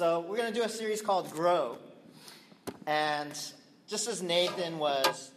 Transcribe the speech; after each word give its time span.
so 0.00 0.20
we're 0.20 0.38
going 0.38 0.50
to 0.50 0.58
do 0.58 0.64
a 0.64 0.68
series 0.70 1.02
called 1.02 1.30
Grow. 1.30 1.76
And 2.86 3.38
just 3.86 4.08
as 4.08 4.22
Nathan 4.22 4.78
was 4.78 5.30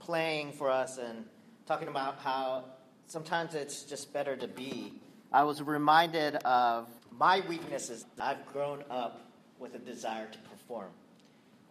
playing 0.00 0.50
for 0.50 0.68
us 0.68 0.98
and 0.98 1.26
talking 1.64 1.86
about 1.86 2.18
how 2.18 2.64
sometimes 3.06 3.54
it's 3.54 3.84
just 3.84 4.12
better 4.12 4.34
to 4.34 4.48
be, 4.48 4.94
I 5.32 5.44
was 5.44 5.62
reminded 5.62 6.34
of 6.44 6.88
my 7.16 7.44
weaknesses. 7.48 8.04
I've 8.18 8.44
grown 8.46 8.82
up 8.90 9.30
with 9.60 9.76
a 9.76 9.78
desire 9.78 10.26
to 10.26 10.38
perform. 10.38 10.90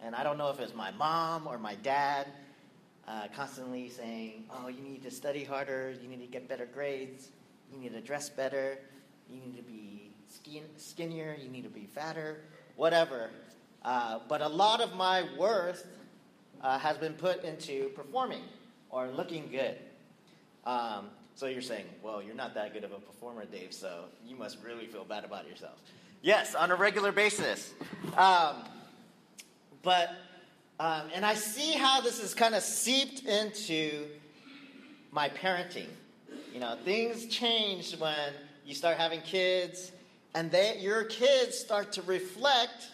And 0.02 0.14
I 0.14 0.22
don't 0.22 0.38
know 0.38 0.48
if 0.48 0.60
it's 0.60 0.74
my 0.74 0.92
mom 0.92 1.46
or 1.46 1.58
my 1.58 1.74
dad 1.74 2.26
uh, 3.06 3.28
constantly 3.36 3.90
saying, 3.90 4.44
oh, 4.50 4.68
you 4.68 4.80
need 4.80 5.02
to 5.02 5.10
study 5.10 5.44
harder, 5.44 5.94
you 6.00 6.08
need 6.08 6.22
to 6.22 6.26
get 6.26 6.48
better 6.48 6.64
grades, 6.64 7.28
you 7.70 7.78
need 7.78 7.92
to 7.92 8.00
dress 8.00 8.30
better, 8.30 8.78
you 9.28 9.36
need 9.36 9.58
to 9.58 9.62
be 9.62 10.09
skin- 10.30 10.76
skinnier, 10.76 11.36
you 11.40 11.48
need 11.48 11.64
to 11.64 11.70
be 11.70 11.86
fatter, 11.86 12.40
whatever. 12.76 13.30
Uh, 13.84 14.18
but 14.28 14.42
a 14.42 14.48
lot 14.48 14.80
of 14.80 14.94
my 14.94 15.24
worth 15.38 15.86
uh, 16.62 16.78
has 16.78 16.98
been 16.98 17.14
put 17.14 17.44
into 17.44 17.88
performing 17.90 18.42
or 18.90 19.08
looking 19.08 19.48
good. 19.50 19.76
Um, 20.64 21.06
so 21.34 21.46
you're 21.46 21.62
saying, 21.62 21.86
well, 22.02 22.22
you're 22.22 22.34
not 22.34 22.54
that 22.54 22.74
good 22.74 22.84
of 22.84 22.92
a 22.92 22.98
performer, 22.98 23.44
Dave, 23.46 23.72
so 23.72 24.04
you 24.26 24.36
must 24.36 24.58
really 24.62 24.86
feel 24.86 25.04
bad 25.04 25.24
about 25.24 25.48
yourself. 25.48 25.78
Yes, 26.22 26.54
on 26.54 26.70
a 26.70 26.74
regular 26.74 27.12
basis. 27.12 27.72
Um, 28.16 28.56
but, 29.82 30.10
um, 30.78 31.04
and 31.14 31.24
I 31.24 31.34
see 31.34 31.72
how 31.72 32.02
this 32.02 32.22
is 32.22 32.34
kind 32.34 32.54
of 32.54 32.62
seeped 32.62 33.24
into 33.24 34.04
my 35.12 35.30
parenting. 35.30 35.88
You 36.52 36.60
know, 36.60 36.76
things 36.84 37.26
change 37.26 37.96
when 37.98 38.34
you 38.66 38.74
start 38.74 38.98
having 38.98 39.22
kids, 39.22 39.92
and 40.34 40.54
your 40.78 41.04
kids 41.04 41.58
start 41.58 41.92
to 41.92 42.02
reflect 42.02 42.88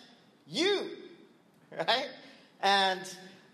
you, 0.46 0.88
right? 1.76 2.09
And 2.62 3.00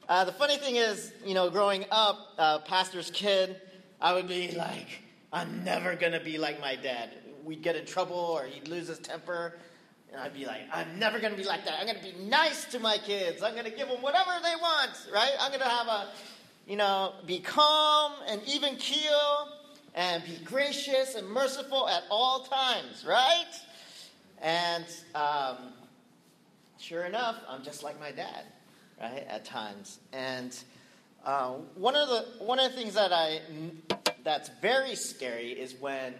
uh, 0.09 0.25
the 0.25 0.33
funny 0.33 0.57
thing 0.57 0.77
is, 0.77 1.13
you 1.25 1.35
know, 1.35 1.51
growing 1.51 1.85
up, 1.91 2.29
uh, 2.39 2.59
pastor's 2.61 3.11
kid, 3.11 3.61
I 4.01 4.15
would 4.15 4.29
be 4.29 4.53
like, 4.53 5.01
I'm 5.33 5.65
never 5.65 5.95
gonna 5.95 6.23
be 6.23 6.39
like 6.39 6.61
my 6.61 6.77
dad. 6.77 7.11
We'd 7.45 7.63
get 7.63 7.77
in 7.77 7.87
trouble, 7.87 8.17
or 8.17 8.45
he'd 8.45 8.69
lose 8.69 8.89
his 8.89 8.99
temper, 8.99 9.55
and 10.13 10.21
I'd 10.21 10.35
be 10.35 10.45
like, 10.45 10.61
I'm 10.73 10.99
never 10.99 11.19
gonna 11.19 11.37
be 11.37 11.45
like 11.45 11.65
that. 11.65 11.75
I'm 11.81 11.87
gonna 11.87 12.03
be 12.03 12.15
nice 12.25 12.67
to 12.67 12.79
my 12.79 12.99
kids. 12.99 13.43
I'm 13.43 13.55
gonna 13.57 13.71
give 13.71 13.89
them 13.89 14.03
whatever 14.03 14.31
they 14.43 14.55
want, 14.61 14.91
right? 15.13 15.33
I'm 15.41 15.51
gonna 15.51 15.65
have 15.69 15.87
a, 15.87 16.09
you 16.67 16.77
know, 16.77 17.15
be 17.27 17.39
calm 17.41 18.13
and 18.29 18.41
even 18.47 18.77
keel, 18.77 19.49
and 19.95 20.25
be 20.25 20.37
gracious 20.45 21.15
and 21.15 21.29
merciful 21.29 21.89
at 21.89 22.05
all 22.11 22.45
times, 22.45 23.05
right? 23.07 23.49
And 24.43 24.85
um, 25.15 25.73
sure 26.77 27.05
enough, 27.05 27.37
I'm 27.49 27.63
just 27.63 27.85
like 27.85 27.99
my 28.01 28.11
dad, 28.11 28.45
right? 29.01 29.25
At 29.29 29.45
times, 29.45 30.01
and 30.13 30.53
uh, 31.25 31.51
one 31.77 31.95
of 31.95 32.09
the 32.09 32.45
one 32.45 32.59
of 32.59 32.73
the 32.73 32.77
things 32.77 32.95
that 32.95 33.13
I 33.13 33.41
that's 34.25 34.51
very 34.61 34.97
scary 34.97 35.53
is 35.53 35.75
when 35.75 36.15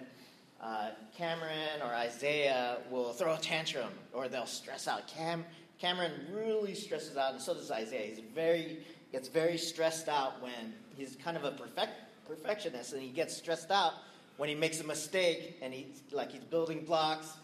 uh, 0.63 0.91
Cameron 1.19 1.83
or 1.85 1.93
Isaiah 1.93 2.79
will 2.93 3.13
throw 3.13 3.35
a 3.35 3.39
tantrum 3.39 3.91
or 4.13 4.29
they'll 4.29 4.47
stress 4.47 4.87
out. 4.87 5.09
Cam 5.09 5.45
Cameron 5.81 6.13
really 6.33 6.75
stresses 6.75 7.17
out, 7.17 7.33
and 7.33 7.43
so 7.43 7.55
does 7.55 7.73
Isaiah. 7.73 8.07
He's 8.07 8.21
very 8.33 8.79
gets 9.11 9.27
very 9.27 9.59
stressed 9.59 10.09
out 10.09 10.41
when 10.41 10.73
he's 10.97 11.17
kind 11.17 11.37
of 11.37 11.43
a 11.43 11.51
perfect 11.51 11.93
perfectionist, 12.29 12.93
and 12.93 13.03
he 13.03 13.09
gets 13.09 13.37
stressed 13.37 13.73
out 13.73 13.95
when 14.37 14.49
he 14.49 14.55
makes 14.55 14.81
a 14.81 14.85
mistake 14.85 15.59
and 15.61 15.75
he's 15.75 16.03
like 16.13 16.31
he's 16.31 16.45
building 16.45 16.85
blocks 16.85 17.35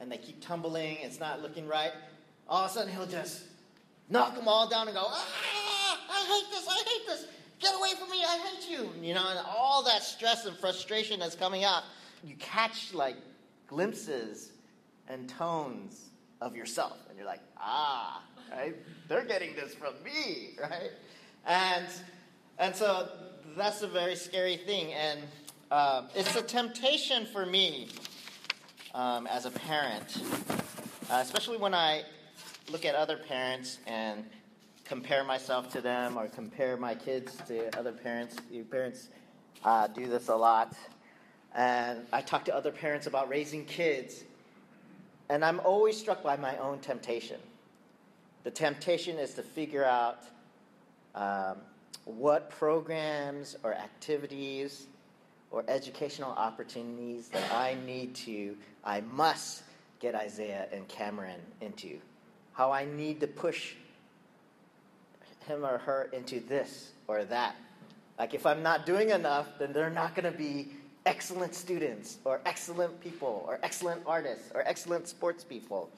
and 0.00 0.10
they 0.10 0.18
keep 0.18 0.40
tumbling. 0.40 0.98
It's 1.00 1.20
not 1.20 1.42
looking 1.42 1.66
right. 1.66 1.92
All 2.48 2.64
of 2.64 2.70
a 2.70 2.74
sudden, 2.74 2.92
he'll 2.92 3.06
just 3.06 3.42
knock 4.08 4.34
them 4.34 4.48
all 4.48 4.68
down 4.68 4.88
and 4.88 4.96
go, 4.96 5.04
ah, 5.06 5.98
I 6.10 6.24
hate 6.26 6.50
this, 6.50 6.66
I 6.68 6.82
hate 6.88 7.06
this. 7.06 7.26
Get 7.60 7.74
away 7.74 7.90
from 7.98 8.10
me, 8.10 8.24
I 8.24 8.38
hate 8.38 8.70
you. 8.70 8.90
You 9.02 9.14
know, 9.14 9.28
and 9.28 9.38
all 9.46 9.82
that 9.84 10.02
stress 10.02 10.46
and 10.46 10.56
frustration 10.56 11.20
that's 11.20 11.34
coming 11.34 11.64
out, 11.64 11.82
you 12.24 12.36
catch 12.36 12.94
like 12.94 13.16
glimpses 13.66 14.52
and 15.08 15.28
tones 15.28 16.10
of 16.40 16.56
yourself. 16.56 16.98
And 17.08 17.18
you're 17.18 17.26
like, 17.26 17.42
ah, 17.58 18.22
right? 18.50 18.76
They're 19.08 19.24
getting 19.24 19.54
this 19.54 19.74
from 19.74 19.94
me, 20.04 20.50
right? 20.60 20.90
And, 21.46 21.86
and 22.58 22.74
so 22.74 23.08
that's 23.56 23.82
a 23.82 23.88
very 23.88 24.16
scary 24.16 24.56
thing. 24.56 24.92
And 24.92 25.20
um, 25.70 26.08
it's 26.14 26.36
a 26.36 26.42
temptation 26.42 27.26
for 27.26 27.44
me 27.44 27.88
um, 28.94 29.26
as 29.26 29.44
a 29.44 29.50
parent, 29.50 30.22
uh, 31.10 31.20
especially 31.22 31.56
when 31.56 31.74
I 31.74 32.02
look 32.70 32.84
at 32.84 32.94
other 32.94 33.16
parents 33.16 33.78
and 33.86 34.24
compare 34.84 35.24
myself 35.24 35.70
to 35.72 35.80
them 35.80 36.16
or 36.16 36.28
compare 36.28 36.76
my 36.76 36.94
kids 36.94 37.36
to 37.48 37.76
other 37.78 37.92
parents. 37.92 38.36
Parents 38.70 39.08
uh, 39.64 39.86
do 39.88 40.06
this 40.06 40.28
a 40.28 40.34
lot. 40.34 40.74
And 41.54 42.06
I 42.12 42.20
talk 42.20 42.44
to 42.46 42.54
other 42.54 42.70
parents 42.70 43.06
about 43.06 43.28
raising 43.28 43.64
kids. 43.64 44.24
And 45.28 45.44
I'm 45.44 45.60
always 45.60 45.98
struck 45.98 46.22
by 46.22 46.36
my 46.36 46.56
own 46.58 46.78
temptation. 46.78 47.40
The 48.44 48.50
temptation 48.50 49.18
is 49.18 49.34
to 49.34 49.42
figure 49.42 49.84
out 49.84 50.20
um, 51.14 51.56
what 52.04 52.48
programs 52.50 53.56
or 53.62 53.74
activities 53.74 54.86
or 55.50 55.64
educational 55.68 56.30
opportunities 56.32 57.28
that 57.28 57.52
I 57.52 57.76
need 57.86 58.14
to, 58.16 58.56
I 58.84 59.00
must 59.00 59.62
get 60.00 60.14
Isaiah 60.14 60.66
and 60.72 60.86
Cameron 60.88 61.40
into 61.60 61.98
how 62.52 62.72
I 62.72 62.84
need 62.84 63.20
to 63.20 63.26
push 63.26 63.74
him 65.46 65.64
or 65.64 65.78
her 65.78 66.10
into 66.12 66.40
this 66.40 66.92
or 67.06 67.24
that. 67.24 67.56
Like, 68.18 68.34
if 68.34 68.46
I'm 68.46 68.62
not 68.62 68.84
doing 68.84 69.10
enough, 69.10 69.46
then 69.58 69.72
they're 69.72 69.90
not 69.90 70.14
going 70.14 70.30
to 70.30 70.36
be 70.36 70.72
excellent 71.06 71.54
students 71.54 72.18
or 72.24 72.40
excellent 72.44 73.00
people 73.00 73.44
or 73.46 73.58
excellent 73.62 74.02
artists 74.06 74.50
or 74.54 74.62
excellent 74.66 75.08
sports 75.08 75.44
people. 75.44 75.88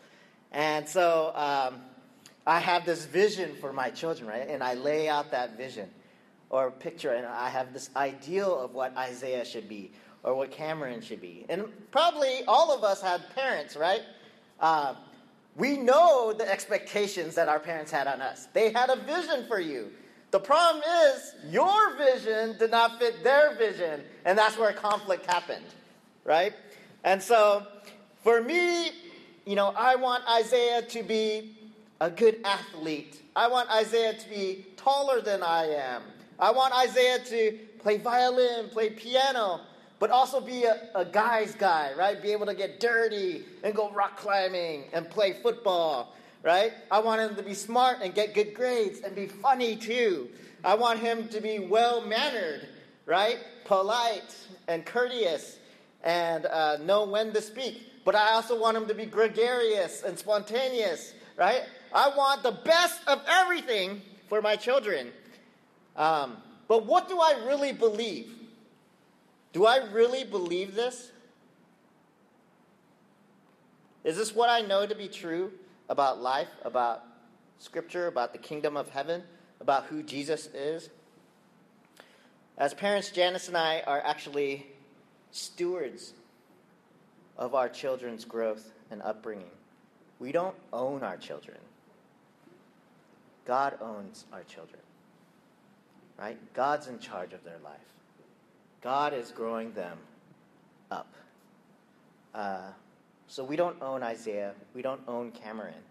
And 0.52 0.88
so 0.88 1.32
um, 1.34 1.80
I 2.46 2.60
have 2.60 2.84
this 2.84 3.06
vision 3.06 3.54
for 3.60 3.72
my 3.72 3.90
children, 3.90 4.28
right? 4.28 4.48
And 4.48 4.62
I 4.62 4.74
lay 4.74 5.08
out 5.08 5.30
that 5.32 5.56
vision 5.56 5.88
or 6.50 6.70
picture, 6.70 7.12
and 7.12 7.26
I 7.26 7.48
have 7.48 7.72
this 7.72 7.90
ideal 7.96 8.58
of 8.58 8.74
what 8.74 8.96
Isaiah 8.96 9.44
should 9.44 9.68
be 9.68 9.92
or 10.22 10.34
what 10.34 10.50
Cameron 10.50 11.00
should 11.00 11.20
be. 11.20 11.46
And 11.48 11.64
probably 11.90 12.44
all 12.46 12.72
of 12.76 12.84
us 12.84 13.00
have 13.00 13.22
parents, 13.34 13.76
right? 13.76 14.02
Uh, 14.58 14.94
we 15.56 15.76
know 15.76 16.32
the 16.36 16.50
expectations 16.50 17.34
that 17.36 17.48
our 17.48 17.58
parents 17.58 17.90
had 17.90 18.06
on 18.06 18.20
us. 18.20 18.48
They 18.52 18.72
had 18.72 18.90
a 18.90 18.96
vision 18.96 19.46
for 19.46 19.60
you. 19.60 19.90
The 20.30 20.40
problem 20.40 20.82
is, 21.06 21.34
your 21.50 21.96
vision 21.96 22.56
did 22.58 22.70
not 22.70 22.98
fit 22.98 23.24
their 23.24 23.56
vision, 23.56 24.02
and 24.24 24.38
that's 24.38 24.56
where 24.56 24.72
conflict 24.72 25.26
happened, 25.26 25.64
right? 26.24 26.52
And 27.02 27.20
so, 27.20 27.66
for 28.22 28.40
me, 28.40 28.90
you 29.44 29.56
know, 29.56 29.72
I 29.76 29.96
want 29.96 30.22
Isaiah 30.28 30.82
to 30.82 31.02
be 31.02 31.56
a 32.00 32.10
good 32.10 32.40
athlete. 32.44 33.20
I 33.34 33.48
want 33.48 33.70
Isaiah 33.70 34.14
to 34.14 34.28
be 34.28 34.66
taller 34.76 35.20
than 35.20 35.42
I 35.42 35.66
am. 35.66 36.02
I 36.40 36.50
want 36.50 36.74
Isaiah 36.74 37.18
to 37.18 37.58
play 37.80 37.98
violin, 37.98 38.68
play 38.70 38.90
piano 38.90 39.60
but 40.00 40.10
also 40.10 40.40
be 40.40 40.64
a, 40.64 40.88
a 40.94 41.04
guy's 41.04 41.54
guy, 41.54 41.92
right? 41.96 42.20
Be 42.20 42.32
able 42.32 42.46
to 42.46 42.54
get 42.54 42.80
dirty 42.80 43.44
and 43.62 43.74
go 43.74 43.90
rock 43.90 44.16
climbing 44.16 44.84
and 44.94 45.08
play 45.08 45.34
football, 45.34 46.16
right? 46.42 46.72
I 46.90 46.98
want 47.00 47.20
him 47.20 47.36
to 47.36 47.42
be 47.42 47.52
smart 47.54 47.98
and 48.02 48.14
get 48.14 48.34
good 48.34 48.54
grades 48.54 49.00
and 49.00 49.14
be 49.14 49.26
funny 49.26 49.76
too. 49.76 50.30
I 50.64 50.74
want 50.74 51.00
him 51.00 51.28
to 51.28 51.40
be 51.40 51.58
well 51.58 52.00
mannered, 52.00 52.66
right? 53.04 53.38
Polite 53.66 54.34
and 54.68 54.86
courteous 54.86 55.58
and 56.02 56.46
uh, 56.46 56.78
know 56.78 57.04
when 57.04 57.34
to 57.34 57.42
speak. 57.42 58.02
But 58.02 58.14
I 58.14 58.32
also 58.32 58.58
want 58.58 58.78
him 58.78 58.86
to 58.86 58.94
be 58.94 59.04
gregarious 59.04 60.02
and 60.02 60.18
spontaneous, 60.18 61.12
right? 61.36 61.64
I 61.92 62.08
want 62.16 62.42
the 62.42 62.52
best 62.52 63.06
of 63.06 63.20
everything 63.28 64.00
for 64.30 64.40
my 64.40 64.56
children. 64.56 65.12
Um, 66.00 66.38
but 66.66 66.86
what 66.86 67.10
do 67.10 67.20
I 67.20 67.44
really 67.46 67.72
believe? 67.72 68.32
Do 69.52 69.66
I 69.66 69.76
really 69.92 70.24
believe 70.24 70.74
this? 70.74 71.12
Is 74.02 74.16
this 74.16 74.34
what 74.34 74.48
I 74.48 74.62
know 74.62 74.86
to 74.86 74.94
be 74.94 75.08
true 75.08 75.52
about 75.90 76.22
life, 76.22 76.48
about 76.64 77.02
Scripture, 77.58 78.06
about 78.06 78.32
the 78.32 78.38
kingdom 78.38 78.78
of 78.78 78.88
heaven, 78.88 79.22
about 79.60 79.84
who 79.84 80.02
Jesus 80.02 80.46
is? 80.54 80.88
As 82.56 82.72
parents, 82.72 83.10
Janice 83.10 83.48
and 83.48 83.56
I 83.56 83.82
are 83.86 84.00
actually 84.00 84.66
stewards 85.32 86.14
of 87.36 87.54
our 87.54 87.68
children's 87.68 88.24
growth 88.24 88.72
and 88.90 89.02
upbringing. 89.02 89.50
We 90.18 90.32
don't 90.32 90.56
own 90.72 91.02
our 91.02 91.18
children, 91.18 91.58
God 93.46 93.76
owns 93.82 94.24
our 94.32 94.44
children, 94.44 94.79
right? 96.20 96.38
God's 96.54 96.86
in 96.86 96.98
charge 96.98 97.32
of 97.32 97.42
their 97.42 97.58
life. 97.64 97.80
God 98.82 99.14
is 99.14 99.30
growing 99.30 99.72
them 99.72 99.98
up. 100.90 101.12
Uh, 102.34 102.68
So 103.26 103.44
we 103.44 103.54
don't 103.54 103.80
own 103.80 104.02
Isaiah. 104.02 104.54
We 104.74 104.82
don't 104.82 105.00
own 105.06 105.30
Cameron. 105.30 105.82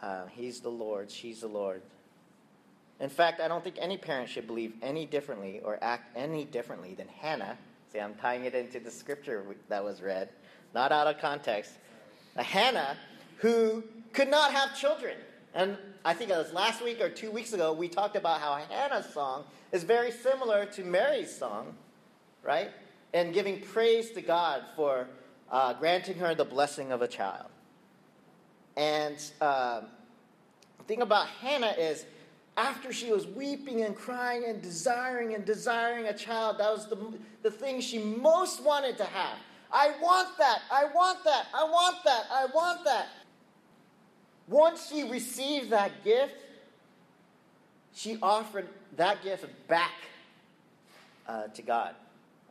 Uh, 0.00 0.26
he's 0.26 0.60
the 0.60 0.68
Lord. 0.70 1.10
She's 1.10 1.40
the 1.40 1.48
Lord. 1.48 1.82
In 3.00 3.10
fact, 3.10 3.40
I 3.40 3.48
don't 3.48 3.64
think 3.64 3.76
any 3.80 3.96
parent 3.98 4.28
should 4.28 4.46
believe 4.46 4.72
any 4.80 5.06
differently 5.06 5.60
or 5.64 5.78
act 5.82 6.16
any 6.16 6.44
differently 6.44 6.94
than 6.94 7.08
Hannah. 7.08 7.58
See, 7.92 7.98
I'm 7.98 8.14
tying 8.14 8.44
it 8.44 8.54
into 8.54 8.78
the 8.78 8.90
scripture 8.90 9.44
that 9.68 9.82
was 9.84 10.00
read, 10.00 10.28
not 10.72 10.92
out 10.92 11.08
of 11.08 11.18
context. 11.18 11.72
A 12.36 12.42
Hannah 12.44 12.96
who 13.38 13.82
could 14.12 14.28
not 14.28 14.52
have 14.52 14.78
children. 14.78 15.16
And 15.56 15.78
I 16.04 16.12
think 16.12 16.30
it 16.30 16.36
was 16.36 16.52
last 16.52 16.84
week 16.84 17.00
or 17.00 17.08
two 17.08 17.30
weeks 17.30 17.54
ago, 17.54 17.72
we 17.72 17.88
talked 17.88 18.14
about 18.14 18.40
how 18.42 18.60
Hannah's 18.68 19.06
song 19.06 19.44
is 19.72 19.84
very 19.84 20.10
similar 20.10 20.66
to 20.66 20.84
Mary's 20.84 21.34
song, 21.34 21.74
right? 22.42 22.70
And 23.14 23.32
giving 23.32 23.62
praise 23.62 24.10
to 24.10 24.20
God 24.20 24.62
for 24.76 25.08
uh, 25.50 25.72
granting 25.72 26.18
her 26.18 26.34
the 26.34 26.44
blessing 26.44 26.92
of 26.92 27.00
a 27.00 27.08
child. 27.08 27.46
And 28.76 29.16
uh, 29.40 29.80
the 30.76 30.84
thing 30.84 31.00
about 31.00 31.26
Hannah 31.26 31.74
is, 31.78 32.04
after 32.58 32.92
she 32.92 33.10
was 33.10 33.26
weeping 33.26 33.82
and 33.82 33.96
crying 33.96 34.44
and 34.46 34.60
desiring 34.60 35.34
and 35.34 35.42
desiring 35.46 36.04
a 36.04 36.12
child, 36.12 36.58
that 36.58 36.70
was 36.70 36.86
the, 36.86 36.98
the 37.42 37.50
thing 37.50 37.80
she 37.80 37.98
most 37.98 38.62
wanted 38.62 38.98
to 38.98 39.04
have. 39.04 39.38
I 39.72 39.92
want 40.02 40.36
that, 40.36 40.60
I 40.70 40.84
want 40.84 41.24
that, 41.24 41.46
I 41.54 41.64
want 41.64 41.96
that, 42.04 42.24
I 42.30 42.46
want 42.54 42.84
that. 42.84 43.08
Once 44.48 44.88
she 44.88 45.08
received 45.08 45.70
that 45.70 46.04
gift, 46.04 46.34
she 47.94 48.18
offered 48.22 48.68
that 48.96 49.22
gift 49.22 49.46
back 49.68 49.92
uh, 51.26 51.48
to 51.48 51.62
God. 51.62 51.94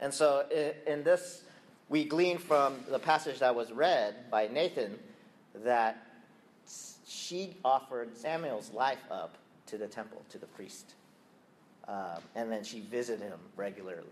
And 0.02 0.14
so 0.14 0.46
in, 0.86 1.04
this, 1.04 1.44
we 1.88 2.04
glean 2.04 2.38
from 2.38 2.76
the 2.90 3.00
passage 3.00 3.40
that 3.40 3.56
was 3.56 3.72
read 3.72 4.30
by 4.30 4.48
Nathan 4.48 5.00
that 5.64 6.06
she 7.08 7.56
offered 7.64 8.18
Samuel's 8.18 8.72
life 8.74 9.00
up 9.10 9.36
to 9.68 9.78
the 9.78 9.88
temple, 9.88 10.22
to 10.30 10.38
the 10.38 10.48
priest. 10.48 10.94
Um, 11.88 12.22
and 12.36 12.52
then 12.52 12.64
she 12.64 12.82
visited 12.82 13.22
him 13.22 13.40
regularly. 13.56 14.08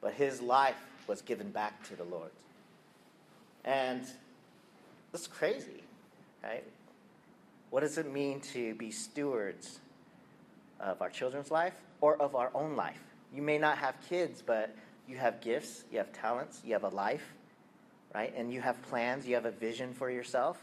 But 0.00 0.12
his 0.12 0.40
life 0.40 0.76
was 1.06 1.22
given 1.22 1.50
back 1.50 1.82
to 1.88 1.96
the 1.96 2.04
Lord. 2.04 2.30
And 3.64 4.02
that's 5.10 5.26
crazy, 5.26 5.82
right? 6.44 6.64
What 7.70 7.80
does 7.80 7.98
it 7.98 8.10
mean 8.10 8.40
to 8.52 8.74
be 8.74 8.90
stewards 8.90 9.80
of 10.80 11.02
our 11.02 11.10
children's 11.10 11.50
life 11.50 11.74
or 12.00 12.20
of 12.20 12.34
our 12.34 12.50
own 12.54 12.76
life? 12.76 13.02
You 13.34 13.42
may 13.42 13.58
not 13.58 13.78
have 13.78 13.96
kids, 14.08 14.42
but 14.44 14.74
you 15.08 15.16
have 15.16 15.40
gifts, 15.40 15.84
you 15.90 15.98
have 15.98 16.12
talents, 16.12 16.60
you 16.64 16.72
have 16.72 16.84
a 16.84 16.88
life, 16.88 17.34
right? 18.14 18.32
And 18.36 18.52
you 18.52 18.60
have 18.60 18.80
plans, 18.82 19.26
you 19.26 19.34
have 19.34 19.44
a 19.44 19.50
vision 19.50 19.92
for 19.94 20.10
yourself. 20.10 20.62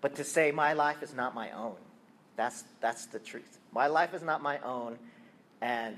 But 0.00 0.16
to 0.16 0.24
say, 0.24 0.50
my 0.50 0.72
life 0.72 1.02
is 1.02 1.14
not 1.14 1.34
my 1.34 1.50
own, 1.52 1.76
that's, 2.36 2.64
that's 2.80 3.06
the 3.06 3.18
truth. 3.18 3.58
My 3.72 3.86
life 3.88 4.14
is 4.14 4.22
not 4.22 4.42
my 4.42 4.58
own, 4.60 4.98
and 5.60 5.96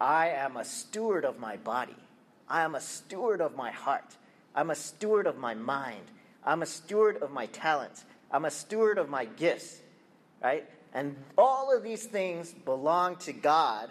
I 0.00 0.30
am 0.30 0.56
a 0.56 0.64
steward 0.64 1.24
of 1.24 1.38
my 1.38 1.56
body. 1.56 1.96
I 2.48 2.62
am 2.62 2.74
a 2.74 2.80
steward 2.80 3.40
of 3.40 3.56
my 3.56 3.70
heart. 3.70 4.16
I'm 4.54 4.70
a 4.70 4.74
steward 4.74 5.26
of 5.26 5.38
my 5.38 5.54
mind. 5.54 6.04
I'm 6.44 6.62
a 6.62 6.66
steward 6.66 7.22
of 7.22 7.30
my 7.30 7.46
talents. 7.46 8.04
I'm 8.32 8.46
a 8.46 8.50
steward 8.50 8.98
of 8.98 9.08
my 9.08 9.26
gifts, 9.26 9.80
right? 10.42 10.68
And 10.94 11.16
all 11.36 11.74
of 11.74 11.82
these 11.82 12.04
things 12.04 12.52
belong 12.52 13.16
to 13.16 13.32
God, 13.32 13.90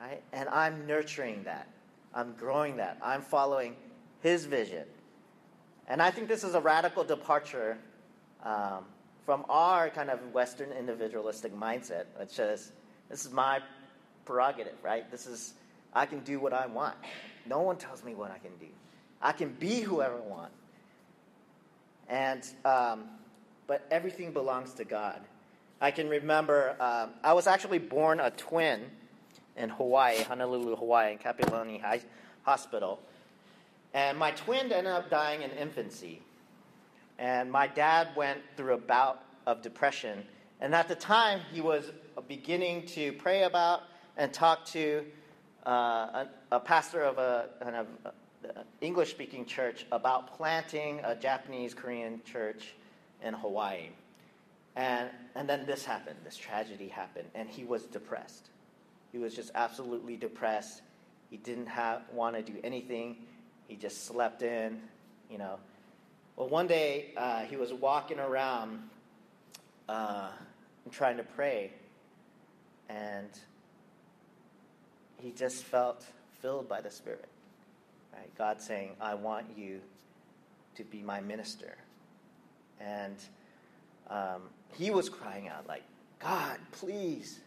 right? 0.00 0.22
And 0.32 0.48
I'm 0.48 0.86
nurturing 0.86 1.44
that. 1.44 1.68
I'm 2.14 2.34
growing 2.34 2.76
that. 2.76 2.98
I'm 3.02 3.22
following 3.22 3.76
His 4.22 4.46
vision. 4.46 4.84
And 5.88 6.00
I 6.00 6.10
think 6.10 6.28
this 6.28 6.44
is 6.44 6.54
a 6.54 6.60
radical 6.60 7.04
departure 7.04 7.78
um, 8.44 8.84
from 9.24 9.44
our 9.48 9.90
kind 9.90 10.10
of 10.10 10.32
Western 10.32 10.72
individualistic 10.72 11.54
mindset, 11.54 12.04
which 12.18 12.30
says, 12.30 12.72
this 13.08 13.24
is 13.24 13.32
my 13.32 13.60
prerogative, 14.24 14.74
right? 14.82 15.10
This 15.10 15.26
is, 15.26 15.54
I 15.92 16.06
can 16.06 16.20
do 16.20 16.40
what 16.40 16.52
I 16.52 16.66
want. 16.66 16.96
No 17.46 17.60
one 17.60 17.76
tells 17.76 18.02
me 18.04 18.14
what 18.14 18.30
I 18.30 18.38
can 18.38 18.56
do. 18.58 18.72
I 19.20 19.32
can 19.32 19.52
be 19.52 19.80
whoever 19.80 20.16
I 20.16 20.26
want. 20.26 20.52
And, 22.12 22.46
um, 22.66 23.04
but 23.66 23.86
everything 23.90 24.32
belongs 24.32 24.74
to 24.74 24.84
God. 24.84 25.18
I 25.80 25.90
can 25.90 26.10
remember, 26.10 26.76
um, 26.78 27.10
I 27.24 27.32
was 27.32 27.46
actually 27.46 27.78
born 27.78 28.20
a 28.20 28.30
twin 28.30 28.82
in 29.56 29.70
Hawaii, 29.70 30.22
Honolulu, 30.22 30.76
Hawaii, 30.76 31.12
in 31.12 31.18
Kapiolani 31.18 31.80
High 31.80 32.02
Hospital. 32.42 33.00
And 33.94 34.18
my 34.18 34.30
twin 34.32 34.70
ended 34.70 34.92
up 34.92 35.08
dying 35.08 35.40
in 35.40 35.50
infancy. 35.52 36.20
And 37.18 37.50
my 37.50 37.66
dad 37.66 38.08
went 38.14 38.40
through 38.58 38.74
a 38.74 38.78
bout 38.78 39.24
of 39.46 39.62
depression. 39.62 40.22
And 40.60 40.74
at 40.74 40.88
the 40.88 40.94
time, 40.94 41.40
he 41.50 41.62
was 41.62 41.92
beginning 42.28 42.84
to 42.88 43.14
pray 43.14 43.44
about 43.44 43.84
and 44.18 44.34
talk 44.34 44.66
to 44.66 45.02
uh, 45.66 45.70
a, 45.70 46.28
a, 46.52 46.60
pastor 46.60 47.02
of 47.04 47.16
a 47.16 47.46
of 47.62 47.86
English 48.80 49.10
speaking 49.10 49.44
church 49.44 49.86
about 49.92 50.36
planting 50.36 51.00
a 51.04 51.14
Japanese 51.14 51.74
Korean 51.74 52.20
church 52.24 52.74
in 53.22 53.34
Hawaii. 53.34 53.88
And, 54.74 55.10
and 55.34 55.48
then 55.48 55.66
this 55.66 55.84
happened, 55.84 56.16
this 56.24 56.36
tragedy 56.36 56.88
happened, 56.88 57.28
and 57.34 57.48
he 57.48 57.64
was 57.64 57.84
depressed. 57.84 58.48
He 59.12 59.18
was 59.18 59.34
just 59.34 59.50
absolutely 59.54 60.16
depressed. 60.16 60.82
He 61.30 61.36
didn't 61.36 61.66
have, 61.66 62.02
want 62.12 62.36
to 62.36 62.42
do 62.42 62.58
anything. 62.64 63.16
He 63.68 63.76
just 63.76 64.06
slept 64.06 64.42
in, 64.42 64.80
you 65.30 65.38
know. 65.38 65.58
Well, 66.36 66.48
one 66.48 66.66
day 66.66 67.12
uh, 67.16 67.40
he 67.40 67.56
was 67.56 67.72
walking 67.72 68.18
around 68.18 68.82
uh, 69.88 70.30
trying 70.90 71.18
to 71.18 71.22
pray, 71.22 71.72
and 72.88 73.28
he 75.18 75.30
just 75.32 75.64
felt 75.64 76.04
filled 76.40 76.68
by 76.68 76.80
the 76.80 76.90
Spirit. 76.90 77.28
Right? 78.12 78.34
God 78.36 78.60
saying, 78.60 78.90
I 79.00 79.14
want 79.14 79.46
you 79.56 79.80
to 80.76 80.84
be 80.84 81.02
my 81.02 81.20
minister. 81.20 81.76
And 82.80 83.16
um, 84.10 84.42
he 84.76 84.90
was 84.90 85.08
crying 85.08 85.48
out, 85.48 85.66
like, 85.66 85.82
God, 86.18 86.58
please 86.72 87.40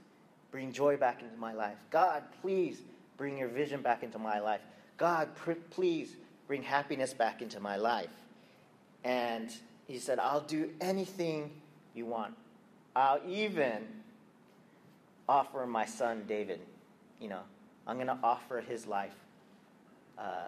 bring 0.51 0.71
joy 0.71 0.97
back 0.97 1.21
into 1.21 1.37
my 1.37 1.53
life. 1.53 1.77
God, 1.89 2.23
please 2.41 2.81
bring 3.17 3.37
your 3.37 3.47
vision 3.47 3.81
back 3.81 4.03
into 4.03 4.19
my 4.19 4.39
life. 4.39 4.61
God, 4.97 5.35
pr- 5.35 5.53
please 5.69 6.15
bring 6.47 6.63
happiness 6.63 7.13
back 7.13 7.41
into 7.41 7.59
my 7.59 7.75
life. 7.75 8.09
And 9.03 9.49
he 9.87 9.99
said, 9.99 10.19
I'll 10.19 10.41
do 10.41 10.69
anything 10.81 11.51
you 11.93 12.05
want. 12.05 12.33
I'll 12.95 13.21
even 13.27 13.85
offer 15.27 15.65
my 15.65 15.85
son 15.85 16.23
David. 16.27 16.59
You 17.19 17.29
know, 17.29 17.41
I'm 17.87 17.97
going 17.97 18.07
to 18.07 18.17
offer 18.23 18.61
his 18.61 18.87
life 18.87 19.15
uh, 20.17 20.47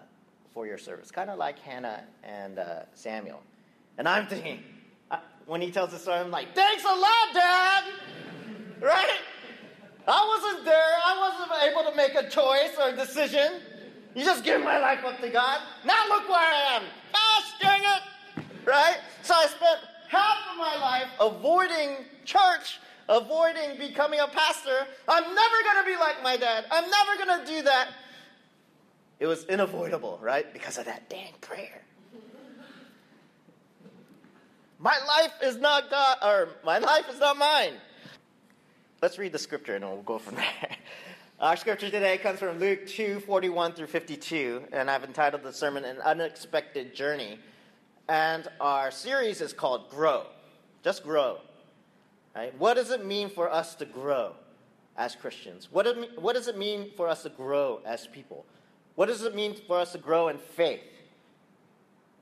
for 0.52 0.66
your 0.66 0.78
service. 0.78 1.10
Kind 1.10 1.30
of 1.30 1.38
like 1.38 1.58
Hannah 1.58 2.04
and 2.22 2.58
uh, 2.58 2.80
Samuel. 2.94 3.42
And 3.96 4.08
I'm 4.08 4.26
thinking, 4.26 4.62
uh, 5.10 5.18
when 5.46 5.60
he 5.60 5.70
tells 5.70 5.90
the 5.90 5.98
story, 5.98 6.18
I'm 6.18 6.30
like, 6.30 6.54
thanks 6.54 6.84
a 6.84 6.88
lot, 6.88 7.34
Dad! 7.34 7.84
right? 8.80 9.18
I 10.06 10.26
wasn't 10.26 10.64
there. 10.64 10.74
I 11.04 11.18
wasn't 11.18 11.62
able 11.70 11.90
to 11.90 11.96
make 11.96 12.14
a 12.14 12.28
choice 12.30 12.76
or 12.80 12.88
a 12.88 12.96
decision. 12.96 13.60
You 14.14 14.24
just 14.24 14.42
give 14.42 14.62
my 14.62 14.78
life 14.78 15.04
up 15.04 15.20
to 15.20 15.28
God. 15.28 15.60
Now 15.84 16.08
look 16.08 16.28
where 16.28 16.38
I 16.38 16.76
am. 16.76 16.82
Gosh 17.12 17.52
dang 17.60 17.82
it! 17.82 18.44
Right? 18.64 18.96
So 19.22 19.34
I 19.34 19.46
spent 19.46 19.80
half 20.08 20.38
of 20.50 20.56
my 20.56 20.76
life 20.80 21.08
avoiding 21.20 22.04
church, 22.24 22.80
avoiding 23.08 23.78
becoming 23.78 24.20
a 24.20 24.28
pastor. 24.28 24.86
I'm 25.06 25.22
never 25.22 25.56
going 25.62 25.84
to 25.84 25.86
be 25.86 25.96
like 25.96 26.22
my 26.22 26.36
dad. 26.36 26.64
I'm 26.70 26.90
never 26.90 27.24
going 27.24 27.40
to 27.40 27.46
do 27.46 27.62
that. 27.62 27.88
It 29.20 29.26
was 29.26 29.44
unavoidable, 29.46 30.18
right? 30.22 30.52
Because 30.52 30.78
of 30.78 30.84
that 30.84 31.08
dang 31.10 31.32
prayer. 31.40 31.82
my 34.78 34.96
life 35.06 35.32
is 35.42 35.56
not 35.56 35.90
God, 35.90 36.18
or 36.22 36.48
my 36.64 36.78
life 36.78 37.06
is 37.10 37.18
not 37.18 37.36
mine. 37.36 37.74
Let's 39.02 39.18
read 39.18 39.32
the 39.32 39.38
scripture 39.38 39.74
and 39.74 39.84
we'll 39.84 40.02
go 40.02 40.18
from 40.18 40.34
there. 40.36 40.76
Our 41.40 41.56
scripture 41.56 41.90
today 41.90 42.18
comes 42.18 42.40
from 42.40 42.58
Luke 42.58 42.86
2 42.86 43.20
41 43.20 43.72
through 43.72 43.86
52, 43.86 44.64
and 44.72 44.90
I've 44.90 45.04
entitled 45.04 45.42
the 45.42 45.52
sermon 45.52 45.84
An 45.84 45.98
Unexpected 46.00 46.94
Journey. 46.94 47.38
And 48.08 48.48
our 48.60 48.90
series 48.90 49.40
is 49.40 49.52
called 49.52 49.90
Grow. 49.90 50.26
Just 50.82 51.04
grow. 51.04 51.38
Right? 52.34 52.56
What 52.58 52.74
does 52.74 52.90
it 52.90 53.04
mean 53.04 53.28
for 53.28 53.50
us 53.50 53.74
to 53.76 53.84
grow 53.84 54.32
as 54.96 55.14
Christians? 55.14 55.68
What, 55.70 55.86
what 56.18 56.34
does 56.34 56.48
it 56.48 56.56
mean 56.56 56.90
for 56.96 57.08
us 57.08 57.22
to 57.24 57.28
grow 57.28 57.80
as 57.84 58.06
people? 58.06 58.46
What 58.98 59.06
does 59.06 59.22
it 59.22 59.32
mean 59.32 59.54
for 59.54 59.78
us 59.78 59.92
to 59.92 59.98
grow 59.98 60.26
in 60.26 60.38
faith? 60.38 60.82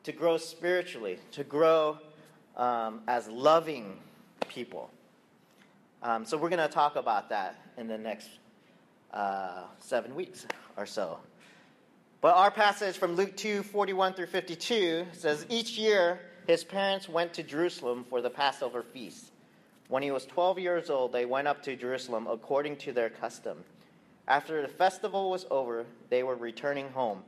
To 0.03 0.13
grow 0.13 0.37
spiritually? 0.37 1.19
To 1.33 1.43
grow 1.43 1.97
um, 2.55 3.01
as 3.09 3.29
loving 3.29 3.97
people? 4.51 4.91
Um, 6.03 6.27
so, 6.27 6.37
we're 6.37 6.51
going 6.51 6.61
to 6.61 6.69
talk 6.69 6.97
about 6.97 7.31
that 7.31 7.59
in 7.79 7.89
the 7.89 7.97
next 7.97 8.29
uh, 9.11 9.63
seven 9.81 10.15
weeks 10.15 10.45
or 10.77 10.85
so. 10.85 11.19
But 12.21 12.35
our 12.35 12.51
passage 12.51 12.99
from 12.99 13.15
Luke 13.15 13.35
2 13.39 13.63
41 13.63 14.13
through 14.13 14.27
52 14.27 15.07
says, 15.13 15.47
Each 15.49 15.79
year 15.79 16.21
his 16.47 16.63
parents 16.63 17.09
went 17.09 17.33
to 17.33 17.43
Jerusalem 17.43 18.05
for 18.07 18.21
the 18.21 18.29
Passover 18.29 18.83
feast. 18.83 19.33
When 19.89 20.03
he 20.03 20.11
was 20.11 20.27
12 20.27 20.59
years 20.59 20.91
old, 20.91 21.11
they 21.11 21.25
went 21.25 21.49
up 21.49 21.63
to 21.63 21.75
Jerusalem 21.75 22.27
according 22.27 22.77
to 22.77 22.93
their 22.93 23.09
custom. 23.09 23.65
After 24.29 24.63
the 24.63 24.69
festival 24.69 25.31
was 25.31 25.47
over, 25.51 25.87
they 26.11 26.23
were 26.23 26.35
returning 26.35 26.91
home. 26.91 27.23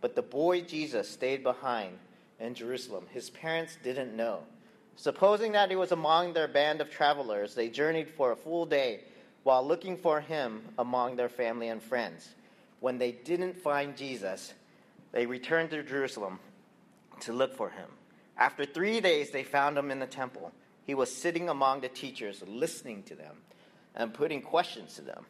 But 0.00 0.14
the 0.14 0.22
boy 0.22 0.60
Jesus 0.60 1.08
stayed 1.08 1.42
behind 1.42 1.98
in 2.38 2.54
Jerusalem. 2.54 3.06
His 3.10 3.30
parents 3.30 3.78
didn't 3.82 4.14
know. 4.14 4.40
Supposing 4.96 5.52
that 5.52 5.70
he 5.70 5.76
was 5.76 5.92
among 5.92 6.32
their 6.32 6.46
band 6.46 6.80
of 6.80 6.90
travelers, 6.90 7.54
they 7.54 7.68
journeyed 7.68 8.08
for 8.08 8.32
a 8.32 8.36
full 8.36 8.66
day 8.66 9.00
while 9.42 9.66
looking 9.66 9.96
for 9.96 10.20
him 10.20 10.62
among 10.78 11.16
their 11.16 11.28
family 11.28 11.68
and 11.68 11.82
friends. 11.82 12.34
When 12.80 12.98
they 12.98 13.12
didn't 13.12 13.56
find 13.56 13.96
Jesus, 13.96 14.54
they 15.12 15.26
returned 15.26 15.70
to 15.70 15.82
Jerusalem 15.82 16.38
to 17.20 17.32
look 17.32 17.54
for 17.54 17.70
him. 17.70 17.88
After 18.36 18.64
three 18.64 19.00
days, 19.00 19.30
they 19.30 19.42
found 19.42 19.76
him 19.76 19.90
in 19.90 20.00
the 20.00 20.06
temple. 20.06 20.52
He 20.84 20.94
was 20.94 21.14
sitting 21.14 21.48
among 21.48 21.80
the 21.80 21.88
teachers, 21.88 22.42
listening 22.46 23.02
to 23.04 23.14
them 23.14 23.36
and 23.94 24.12
putting 24.12 24.42
questions 24.42 24.94
to 24.96 25.02
them. 25.02 25.24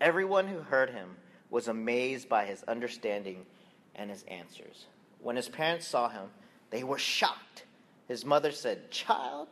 Everyone 0.00 0.46
who 0.46 0.60
heard 0.60 0.90
him 0.90 1.16
was 1.50 1.68
amazed 1.68 2.28
by 2.28 2.44
his 2.44 2.62
understanding 2.64 3.46
and 3.94 4.10
his 4.10 4.24
answers. 4.24 4.86
When 5.20 5.36
his 5.36 5.48
parents 5.48 5.86
saw 5.86 6.08
him, 6.08 6.28
they 6.70 6.84
were 6.84 6.98
shocked. 6.98 7.64
His 8.08 8.24
mother 8.24 8.50
said, 8.50 8.90
Child, 8.90 9.48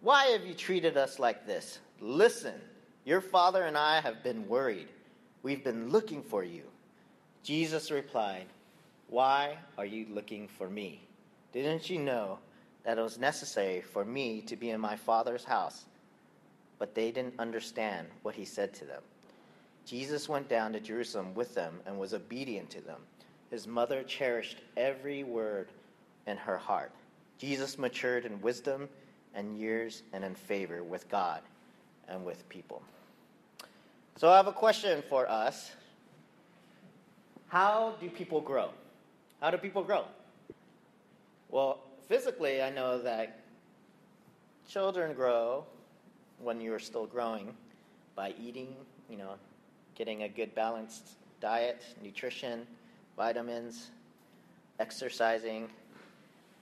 why 0.00 0.26
have 0.26 0.44
you 0.44 0.54
treated 0.54 0.96
us 0.96 1.18
like 1.18 1.46
this? 1.46 1.78
Listen, 2.00 2.54
your 3.04 3.20
father 3.20 3.62
and 3.62 3.76
I 3.76 4.00
have 4.00 4.22
been 4.22 4.46
worried. 4.48 4.88
We've 5.42 5.64
been 5.64 5.90
looking 5.90 6.22
for 6.22 6.42
you. 6.42 6.62
Jesus 7.42 7.90
replied, 7.90 8.46
Why 9.08 9.56
are 9.78 9.86
you 9.86 10.06
looking 10.10 10.48
for 10.48 10.68
me? 10.68 11.06
Didn't 11.52 11.88
you 11.88 11.98
know 12.00 12.38
that 12.84 12.98
it 12.98 13.02
was 13.02 13.18
necessary 13.18 13.80
for 13.80 14.04
me 14.04 14.40
to 14.42 14.56
be 14.56 14.70
in 14.70 14.80
my 14.80 14.96
father's 14.96 15.44
house? 15.44 15.84
But 16.78 16.94
they 16.94 17.10
didn't 17.10 17.38
understand 17.38 18.08
what 18.22 18.34
he 18.34 18.44
said 18.44 18.74
to 18.74 18.84
them. 18.84 19.02
Jesus 19.86 20.28
went 20.28 20.48
down 20.48 20.72
to 20.72 20.80
Jerusalem 20.80 21.34
with 21.34 21.54
them 21.54 21.80
and 21.86 21.98
was 21.98 22.14
obedient 22.14 22.70
to 22.70 22.80
them. 22.80 23.00
His 23.50 23.66
mother 23.66 24.02
cherished 24.02 24.58
every 24.76 25.22
word 25.22 25.68
in 26.26 26.36
her 26.36 26.56
heart. 26.56 26.92
Jesus 27.38 27.78
matured 27.78 28.24
in 28.24 28.40
wisdom 28.40 28.88
and 29.34 29.58
years 29.58 30.02
and 30.12 30.24
in 30.24 30.34
favor 30.34 30.82
with 30.82 31.08
God 31.08 31.42
and 32.08 32.24
with 32.24 32.48
people. 32.48 32.82
So 34.16 34.30
I 34.30 34.36
have 34.36 34.46
a 34.46 34.52
question 34.52 35.02
for 35.08 35.28
us. 35.28 35.72
How 37.48 37.94
do 38.00 38.08
people 38.08 38.40
grow? 38.40 38.70
How 39.40 39.50
do 39.50 39.58
people 39.58 39.82
grow? 39.82 40.04
Well, 41.50 41.80
physically, 42.08 42.62
I 42.62 42.70
know 42.70 43.02
that 43.02 43.40
children 44.68 45.14
grow 45.14 45.64
when 46.38 46.60
you're 46.60 46.78
still 46.78 47.06
growing 47.06 47.54
by 48.16 48.34
eating, 48.40 48.74
you 49.10 49.16
know, 49.16 49.34
getting 49.94 50.22
a 50.22 50.28
good 50.28 50.54
balanced 50.54 51.10
diet, 51.40 51.82
nutrition, 52.02 52.66
vitamins, 53.16 53.90
exercising. 54.80 55.68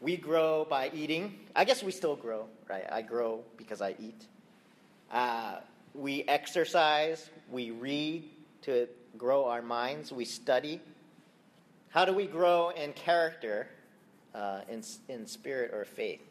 We 0.00 0.16
grow 0.16 0.66
by 0.68 0.90
eating. 0.92 1.38
I 1.54 1.64
guess 1.64 1.82
we 1.82 1.92
still 1.92 2.16
grow, 2.16 2.46
right? 2.68 2.84
I 2.90 3.02
grow 3.02 3.42
because 3.56 3.80
I 3.80 3.94
eat. 4.00 4.26
Uh, 5.10 5.56
we 5.94 6.22
exercise, 6.24 7.30
we 7.50 7.70
read 7.70 8.28
to 8.62 8.88
grow 9.18 9.44
our 9.44 9.62
minds, 9.62 10.10
we 10.10 10.24
study. 10.24 10.80
How 11.90 12.04
do 12.04 12.12
we 12.12 12.26
grow 12.26 12.70
in 12.70 12.92
character, 12.94 13.68
uh, 14.34 14.62
in, 14.68 14.82
in 15.08 15.26
spirit 15.26 15.72
or 15.74 15.84
faith? 15.84 16.22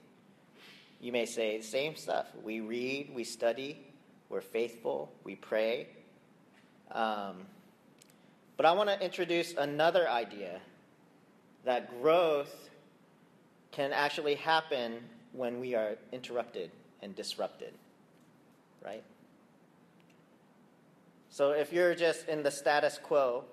You 1.00 1.12
may 1.12 1.26
say, 1.26 1.58
the 1.58 1.64
same 1.64 1.96
stuff. 1.96 2.28
We 2.44 2.60
read, 2.60 3.12
we 3.14 3.24
study, 3.24 3.78
we're 4.30 4.42
faithful, 4.42 5.12
we 5.24 5.36
pray. 5.36 5.88
Um, 6.94 7.38
but 8.58 8.66
I 8.66 8.74
want 8.74 8.90
to 8.90 9.04
introduce 9.04 9.54
another 9.56 10.10
idea 10.10 10.60
that 11.66 12.02
growth 12.02 12.54
can 13.72 13.94
actually 13.94 14.36
happen 14.36 14.98
when 15.34 15.60
we 15.60 15.76
are 15.76 15.96
interrupted 16.12 16.72
and 17.02 17.16
disrupted, 17.16 17.74
right? 18.84 19.04
So 21.30 21.52
if 21.52 21.72
you're 21.72 21.96
just 21.96 22.28
in 22.28 22.44
the 22.44 22.52
status 22.52 23.00
quo 23.02 23.46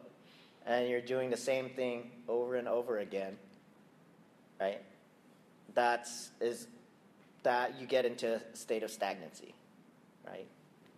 and 0.67 0.89
you're 0.89 1.01
doing 1.01 1.31
the 1.31 1.37
same 1.37 1.71
thing 1.71 2.11
over 2.29 2.57
and 2.57 2.67
over 2.67 2.99
again, 2.99 3.37
right? 4.61 4.83
That's 5.75 6.31
is 6.41 6.67
that 7.45 7.81
you 7.81 7.87
get 7.87 8.05
into 8.05 8.35
a 8.35 8.57
state 8.57 8.83
of 8.83 8.91
stagnancy, 8.91 9.55
right? 10.27 10.47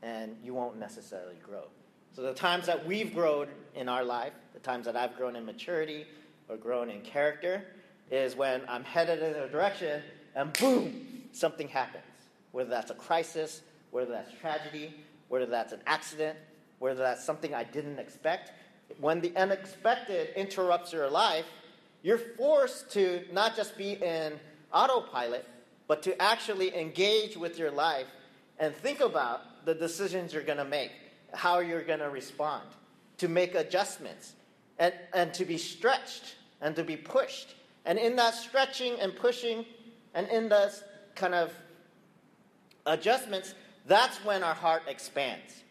And 0.02 0.36
you 0.42 0.54
won't 0.54 0.78
necessarily 0.78 1.36
grow. 1.44 1.64
So 2.12 2.22
the 2.22 2.34
times 2.34 2.66
that 2.66 2.86
we've 2.86 3.14
grown 3.14 3.46
in 3.74 3.88
our 3.88 4.04
life, 4.04 4.32
the 4.52 4.60
times 4.60 4.86
that 4.86 4.96
I've 4.96 5.16
grown 5.16 5.36
in 5.36 5.46
maturity 5.46 6.06
or 6.48 6.56
grown 6.56 6.90
in 6.90 7.00
character, 7.02 7.64
is 8.10 8.34
when 8.34 8.62
I'm 8.68 8.84
headed 8.84 9.22
in 9.22 9.40
a 9.42 9.48
direction 9.48 10.02
and 10.34 10.52
boom, 10.52 11.22
something 11.32 11.68
happens. 11.68 12.04
Whether 12.52 12.70
that's 12.70 12.90
a 12.90 12.94
crisis, 12.94 13.62
whether 13.92 14.10
that's 14.10 14.32
tragedy, 14.40 14.94
whether 15.28 15.46
that's 15.46 15.72
an 15.72 15.80
accident, 15.86 16.36
whether 16.80 17.00
that's 17.00 17.24
something 17.24 17.54
I 17.54 17.64
didn't 17.64 17.98
expect. 17.98 18.52
When 18.98 19.20
the 19.20 19.32
unexpected 19.36 20.30
interrupts 20.34 20.92
your 20.92 21.08
life, 21.08 21.44
you're 22.02 22.18
forced 22.18 22.90
to 22.92 23.24
not 23.32 23.54
just 23.54 23.78
be 23.78 23.92
in 23.92 24.40
autopilot, 24.72 25.46
but 25.86 26.02
to 26.02 26.20
actually 26.20 26.76
engage 26.76 27.36
with 27.36 27.58
your 27.58 27.70
life 27.70 28.06
and 28.58 28.74
think 28.74 29.00
about 29.00 29.64
the 29.64 29.74
decisions 29.74 30.32
you're 30.32 30.42
going 30.42 30.58
to 30.58 30.64
make, 30.64 30.90
how 31.34 31.60
you're 31.60 31.82
going 31.82 32.00
to 32.00 32.10
respond, 32.10 32.64
to 33.18 33.28
make 33.28 33.54
adjustments, 33.54 34.34
and, 34.78 34.94
and 35.12 35.32
to 35.34 35.44
be 35.44 35.58
stretched 35.58 36.36
and 36.60 36.74
to 36.76 36.84
be 36.84 36.96
pushed. 36.96 37.54
And 37.84 37.98
in 37.98 38.16
that 38.16 38.34
stretching 38.34 38.98
and 39.00 39.14
pushing, 39.14 39.64
and 40.14 40.28
in 40.28 40.48
those 40.48 40.82
kind 41.14 41.34
of 41.34 41.52
adjustments, 42.86 43.54
that's 43.86 44.16
when 44.24 44.42
our 44.42 44.54
heart 44.54 44.82
expands. 44.86 45.62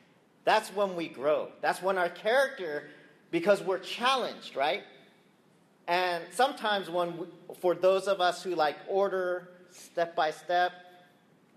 That's 0.45 0.69
when 0.69 0.95
we 0.95 1.07
grow. 1.07 1.49
That's 1.61 1.81
when 1.81 1.97
our 1.97 2.09
character, 2.09 2.89
because 3.31 3.61
we're 3.61 3.79
challenged, 3.79 4.55
right? 4.55 4.83
And 5.87 6.23
sometimes 6.31 6.89
when, 6.89 7.17
we, 7.17 7.25
for 7.59 7.75
those 7.75 8.07
of 8.07 8.21
us 8.21 8.43
who 8.43 8.55
like 8.55 8.77
order, 8.87 9.49
step 9.71 10.15
by 10.15 10.31
step, 10.31 10.71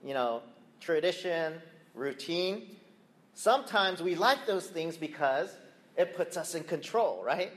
you 0.04 0.14
know, 0.14 0.42
tradition, 0.80 1.54
routine, 1.94 2.76
sometimes 3.34 4.02
we 4.02 4.14
like 4.14 4.46
those 4.46 4.66
things 4.66 4.96
because 4.96 5.54
it 5.96 6.16
puts 6.16 6.36
us 6.36 6.54
in 6.54 6.64
control, 6.64 7.22
right? 7.24 7.52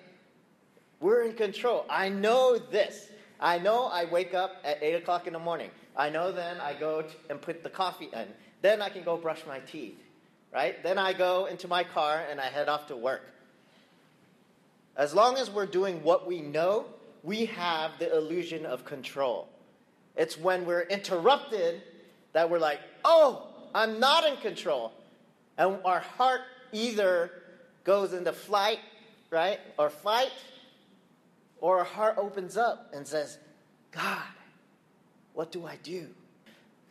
We're 1.00 1.24
in 1.24 1.34
control. 1.34 1.86
I 1.90 2.10
know 2.10 2.58
this. 2.58 3.10
I 3.40 3.60
know 3.60 3.86
I 3.86 4.06
wake 4.06 4.34
up 4.34 4.58
at 4.64 4.82
8 4.82 4.96
o'clock 4.96 5.28
in 5.28 5.34
the 5.34 5.40
morning. 5.40 5.70
I 5.96 6.10
know 6.10 6.32
then 6.32 6.60
I 6.60 6.74
go 6.74 7.04
and 7.30 7.42
put 7.42 7.64
the 7.64 7.70
coffee 7.70 8.10
in. 8.14 8.28
Then 8.62 8.82
I 8.82 8.90
can 8.90 9.04
go 9.04 9.18
brush 9.18 9.42
my 9.48 9.60
teeth 9.60 10.00
right? 10.56 10.82
Then 10.82 10.98
I 10.98 11.12
go 11.12 11.48
into 11.48 11.68
my 11.68 11.84
car 11.84 12.24
and 12.32 12.40
I 12.40 12.46
head 12.46 12.70
off 12.70 12.88
to 12.88 12.96
work. 12.96 13.22
As 14.96 15.14
long 15.14 15.38
as 15.38 15.52
we're 15.52 15.66
doing 15.66 16.02
what 16.02 16.26
we 16.26 16.40
know, 16.40 16.86
we 17.24 17.46
have 17.48 17.92
the 18.00 18.16
illusion 18.16 18.66
of 18.66 18.86
control. 18.86 19.50
It's 20.16 20.38
when 20.38 20.66
we're 20.66 20.84
interrupted 20.84 21.82
that 22.32 22.50
we're 22.50 22.60
like, 22.60 22.80
oh, 23.04 23.48
I'm 23.74 24.00
not 24.00 24.26
in 24.26 24.38
control. 24.38 24.94
And 25.58 25.78
our 25.86 26.00
heart 26.00 26.42
either 26.72 27.32
goes 27.84 28.14
into 28.14 28.34
flight, 28.34 28.80
right, 29.30 29.60
or 29.78 29.90
fight, 29.90 30.32
or 31.60 31.80
our 31.80 31.86
heart 31.86 32.16
opens 32.18 32.58
up 32.58 32.92
and 32.94 33.08
says, 33.08 33.38
God, 33.92 34.22
what 35.34 35.52
do 35.52 35.66
I 35.66 35.78
do? 35.84 36.08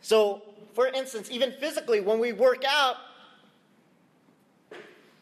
So, 0.01 0.41
for 0.73 0.87
instance, 0.87 1.29
even 1.31 1.51
physically, 1.53 2.01
when 2.01 2.19
we 2.19 2.33
work 2.33 2.63
out, 2.67 2.97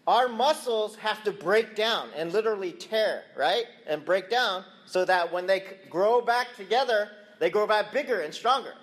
our 0.06 0.28
muscles 0.28 0.96
have 0.98 1.24
to 1.24 1.32
break 1.32 1.76
down 1.76 2.10
and 2.16 2.34
literally 2.34 2.72
tear, 2.72 3.24
right? 3.38 3.66
And 3.88 4.04
break 4.04 4.30
down 4.30 4.66
so 4.86 5.06
that 5.06 5.32
when 5.32 5.48
they 5.48 5.64
grow 5.90 6.22
back 6.22 6.48
together, 6.58 7.10
they 7.40 7.50
grow 7.50 7.66
back 7.66 7.94
bigger 7.94 8.22
and 8.22 8.34
stronger. 8.34 8.74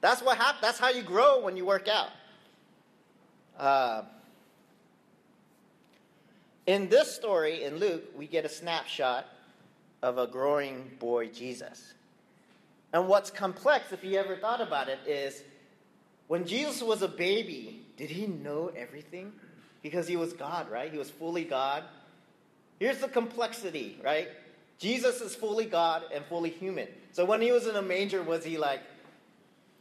That's 0.00 0.22
what 0.22 0.38
hap- 0.38 0.60
That's 0.62 0.78
how 0.78 0.88
you 0.88 1.02
grow 1.02 1.40
when 1.40 1.56
you 1.56 1.66
work 1.66 1.88
out. 1.88 2.08
Uh, 3.58 4.02
in 6.66 6.88
this 6.88 7.14
story 7.14 7.64
in 7.64 7.76
Luke, 7.76 8.04
we 8.16 8.26
get 8.26 8.44
a 8.44 8.48
snapshot 8.48 9.26
of 10.02 10.18
a 10.18 10.26
growing 10.26 10.90
boy 10.98 11.28
Jesus. 11.28 11.94
And 12.92 13.08
what's 13.08 13.30
complex, 13.30 13.92
if 13.92 14.04
you 14.04 14.18
ever 14.18 14.36
thought 14.36 14.60
about 14.60 14.88
it, 14.88 14.98
is 15.06 15.42
when 16.28 16.46
Jesus 16.46 16.82
was 16.82 17.02
a 17.02 17.08
baby, 17.08 17.84
did 17.96 18.10
he 18.10 18.26
know 18.26 18.70
everything? 18.76 19.32
because 19.82 20.06
he 20.06 20.16
was 20.16 20.32
God, 20.32 20.70
right? 20.70 20.90
He 20.90 20.98
was 20.98 21.10
fully 21.10 21.44
God. 21.44 21.84
here's 22.78 22.98
the 22.98 23.08
complexity, 23.08 23.98
right? 24.02 24.28
Jesus 24.78 25.20
is 25.20 25.34
fully 25.34 25.66
God 25.66 26.02
and 26.12 26.24
fully 26.24 26.50
human. 26.50 26.88
So 27.12 27.24
when 27.24 27.40
he 27.40 27.52
was 27.52 27.66
in 27.66 27.76
a 27.76 27.82
manger, 27.82 28.22
was 28.22 28.44
he 28.44 28.58
like, 28.58 28.80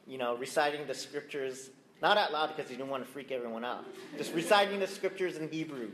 you 0.06 0.18
know, 0.18 0.36
reciting 0.36 0.86
the 0.86 0.94
scriptures, 0.94 1.70
not 2.02 2.18
out 2.18 2.32
loud 2.32 2.56
because 2.56 2.70
he 2.70 2.76
didn't 2.76 2.90
want 2.90 3.06
to 3.06 3.12
freak 3.12 3.32
everyone 3.32 3.64
out, 3.64 3.86
just 4.18 4.34
reciting 4.34 4.80
the 4.80 4.88
scriptures 4.88 5.38
in 5.38 5.50
Hebrew, 5.50 5.92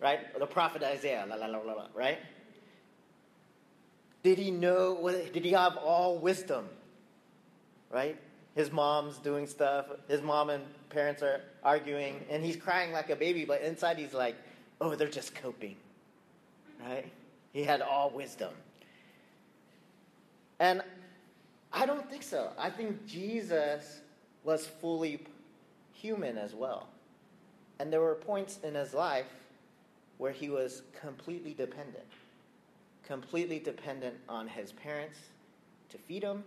right? 0.00 0.38
The 0.38 0.46
prophet 0.46 0.82
Isaiah, 0.82 1.26
la 1.28 1.36
la 1.36 1.46
la 1.46 1.58
la, 1.58 1.72
la 1.74 1.86
right? 1.94 2.18
Did 4.22 4.38
he 4.38 4.50
know, 4.50 5.08
did 5.32 5.44
he 5.44 5.52
have 5.52 5.76
all 5.76 6.18
wisdom, 6.18 6.68
right? 7.90 8.18
His 8.54 8.72
mom's 8.72 9.18
doing 9.18 9.46
stuff, 9.46 9.86
his 10.08 10.22
mom 10.22 10.50
and 10.50 10.64
parents 10.88 11.22
are 11.22 11.42
arguing, 11.62 12.24
and 12.28 12.44
he's 12.44 12.56
crying 12.56 12.92
like 12.92 13.10
a 13.10 13.16
baby, 13.16 13.44
but 13.44 13.62
inside 13.62 13.98
he's 13.98 14.14
like, 14.14 14.36
oh, 14.80 14.94
they're 14.94 15.08
just 15.08 15.34
coping, 15.34 15.76
right? 16.86 17.10
He 17.52 17.62
had 17.62 17.80
all 17.80 18.10
wisdom. 18.10 18.52
And 20.58 20.82
I 21.72 21.86
don't 21.86 22.08
think 22.10 22.22
so. 22.22 22.50
I 22.58 22.70
think 22.70 23.06
Jesus 23.06 24.00
was 24.44 24.66
fully 24.66 25.20
human 25.92 26.38
as 26.38 26.54
well. 26.54 26.88
And 27.78 27.92
there 27.92 28.00
were 28.00 28.14
points 28.14 28.58
in 28.62 28.74
his 28.74 28.94
life 28.94 29.26
where 30.18 30.32
he 30.32 30.48
was 30.48 30.82
completely 31.00 31.54
dependent. 31.54 32.04
Completely 33.06 33.58
dependent 33.58 34.16
on 34.28 34.48
his 34.48 34.72
parents 34.72 35.18
to 35.88 35.98
feed 35.98 36.22
him, 36.22 36.44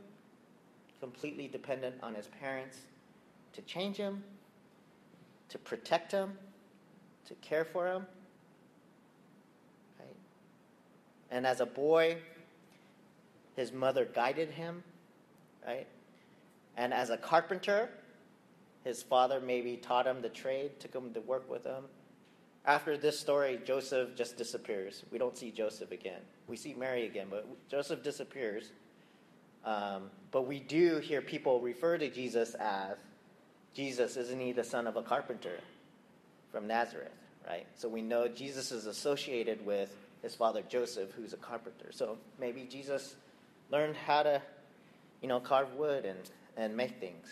completely 1.00 1.48
dependent 1.48 1.96
on 2.02 2.16
his 2.16 2.28
parents 2.28 2.78
to 3.54 3.62
change 3.64 3.98
him, 3.98 4.24
to 5.50 5.58
protect 5.58 6.12
him, 6.12 6.38
to 7.28 7.34
care 7.36 7.66
for 7.66 7.88
him. 7.88 8.06
Right? 10.00 10.16
And 11.32 11.46
as 11.46 11.60
a 11.60 11.66
boy, 11.66 12.18
his 13.56 13.72
mother 13.72 14.06
guided 14.06 14.50
him, 14.50 14.84
right? 15.66 15.88
And 16.78 16.94
as 16.94 17.10
a 17.10 17.18
carpenter, 17.18 17.90
his 18.84 19.02
father 19.02 19.40
maybe 19.40 19.78
taught 19.78 20.08
him 20.08 20.22
the 20.22 20.30
trade, 20.30 20.80
took 20.80 20.94
him 20.94 21.14
to 21.14 21.22
work 21.22 21.50
with 21.50 21.64
him. 21.64 21.84
After 22.66 22.98
this 22.98 23.20
story, 23.20 23.60
Joseph 23.66 24.16
just 24.16 24.38
disappears. 24.38 25.04
We 25.12 25.18
don't 25.18 25.38
see 25.38 25.52
Joseph 25.52 25.92
again. 25.92 26.22
We 26.48 26.56
see 26.56 26.74
Mary 26.74 27.06
again, 27.06 27.28
but 27.30 27.46
Joseph 27.70 28.04
disappears. 28.04 28.72
Um, 29.66 30.10
but 30.32 30.48
we 30.48 30.60
do 30.60 30.98
hear 30.98 31.22
people 31.22 31.60
refer 31.60 31.98
to 31.98 32.10
Jesus 32.10 32.54
as 32.56 32.98
Jesus, 33.74 34.18
isn't 34.18 34.40
he 34.40 34.52
the 34.52 34.64
son 34.64 34.88
of 34.88 34.96
a 34.96 35.02
carpenter 35.02 35.60
from 36.52 36.68
Nazareth, 36.68 37.12
right? 37.48 37.66
So 37.76 37.90
we 37.90 38.02
know 38.02 38.28
Jesus 38.28 38.72
is 38.72 38.86
associated 38.86 39.66
with 39.66 39.94
his 40.22 40.36
father 40.36 40.62
Joseph, 40.68 41.12
who's 41.12 41.34
a 41.34 41.38
carpenter. 41.38 41.88
So 41.92 42.18
maybe 42.40 42.68
Jesus 42.70 43.16
learned 43.72 43.96
how 43.96 44.24
to, 44.24 44.42
you 45.22 45.28
know, 45.28 45.40
carve 45.40 45.74
wood 45.74 46.06
and, 46.06 46.20
and 46.58 46.76
make 46.76 47.00
things. 47.00 47.28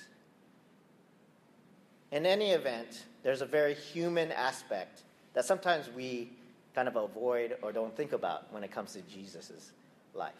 In 2.11 2.25
any 2.25 2.51
event, 2.51 3.05
there's 3.23 3.41
a 3.41 3.45
very 3.45 3.73
human 3.73 4.31
aspect 4.31 5.03
that 5.33 5.45
sometimes 5.45 5.89
we 5.95 6.29
kind 6.75 6.87
of 6.87 6.95
avoid 6.95 7.57
or 7.61 7.71
don't 7.71 7.95
think 7.95 8.13
about 8.13 8.51
when 8.51 8.63
it 8.63 8.71
comes 8.71 8.93
to 8.93 9.01
Jesus' 9.01 9.71
life. 10.13 10.33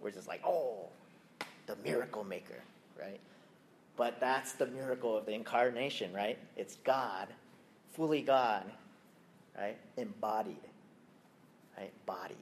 We're 0.00 0.10
just 0.10 0.28
like, 0.28 0.42
oh, 0.44 0.86
the 1.66 1.76
miracle 1.84 2.24
maker, 2.24 2.60
right? 2.98 3.20
But 3.96 4.20
that's 4.20 4.52
the 4.52 4.66
miracle 4.66 5.16
of 5.16 5.24
the 5.26 5.32
incarnation, 5.32 6.12
right? 6.12 6.38
It's 6.56 6.76
God, 6.84 7.28
fully 7.94 8.20
God, 8.20 8.64
right? 9.58 9.76
Embodied, 9.96 10.56
right? 11.78 11.92
Body. 12.04 12.36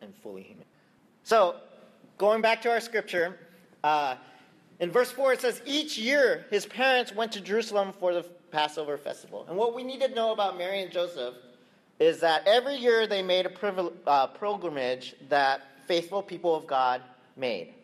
And 0.00 0.14
fully 0.16 0.42
human. 0.42 0.64
So, 1.24 1.56
going 2.22 2.40
back 2.40 2.62
to 2.62 2.70
our 2.70 2.78
scripture, 2.78 3.36
uh, 3.82 4.14
in 4.78 4.92
verse 4.92 5.10
4 5.10 5.32
it 5.32 5.40
says, 5.40 5.60
Each 5.66 5.98
year 5.98 6.46
his 6.50 6.64
parents 6.64 7.12
went 7.12 7.32
to 7.32 7.40
Jerusalem 7.40 7.92
for 7.98 8.14
the 8.14 8.22
Passover 8.52 8.96
festival. 8.96 9.44
And 9.48 9.56
what 9.56 9.74
we 9.74 9.82
need 9.82 10.00
to 10.02 10.08
know 10.14 10.32
about 10.32 10.56
Mary 10.56 10.82
and 10.82 10.92
Joseph 10.92 11.34
is 11.98 12.20
that 12.20 12.46
every 12.46 12.76
year 12.76 13.08
they 13.08 13.22
made 13.22 13.44
a 13.44 13.50
privil- 13.50 13.92
uh, 14.06 14.28
pilgrimage 14.28 15.16
that 15.30 15.62
faithful 15.88 16.22
people 16.22 16.54
of 16.54 16.64
God 16.68 17.02
made. 17.36 17.74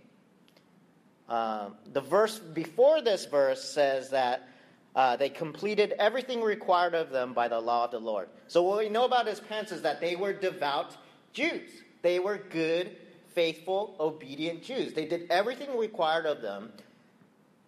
Um, 1.29 1.75
the 1.93 2.01
verse 2.01 2.39
before 2.39 3.03
this 3.03 3.27
verse 3.27 3.65
says 3.65 4.09
that 4.11 4.49
uh, 4.95 5.17
they 5.17 5.31
completed 5.31 5.95
everything 5.99 6.43
required 6.43 6.95
of 6.95 7.11
them 7.11 7.33
by 7.33 7.49
the 7.49 7.59
law 7.59 7.87
of 7.87 7.91
the 7.91 7.99
Lord. 7.99 8.29
So, 8.47 8.63
what 8.63 8.79
we 8.79 8.89
know 8.89 9.05
about 9.05 9.27
his 9.27 9.41
parents 9.41 9.73
is 9.73 9.83
that 9.83 10.01
they 10.01 10.15
were 10.15 10.33
devout 10.33 10.97
Jews. 11.33 11.71
They 12.03 12.21
were 12.21 12.39
good, 12.39 12.97
faithful, 13.39 13.95
obedient 14.01 14.65
Jews. 14.65 14.95
They 14.95 15.05
did 15.05 15.31
everything 15.31 15.79
required 15.79 16.27
of 16.27 16.43
them 16.43 16.73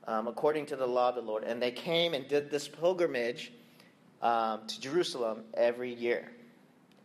um, 0.08 0.26
according 0.26 0.66
to 0.66 0.74
the 0.74 0.84
law 0.84 1.10
of 1.10 1.14
the 1.14 1.20
Lord. 1.20 1.44
And 1.44 1.62
they 1.62 1.70
came 1.70 2.12
and 2.12 2.26
did 2.26 2.50
this 2.50 2.66
pilgrimage 2.66 3.52
um, 4.20 4.66
to 4.66 4.80
Jerusalem 4.80 5.44
every 5.54 5.94
year, 5.94 6.28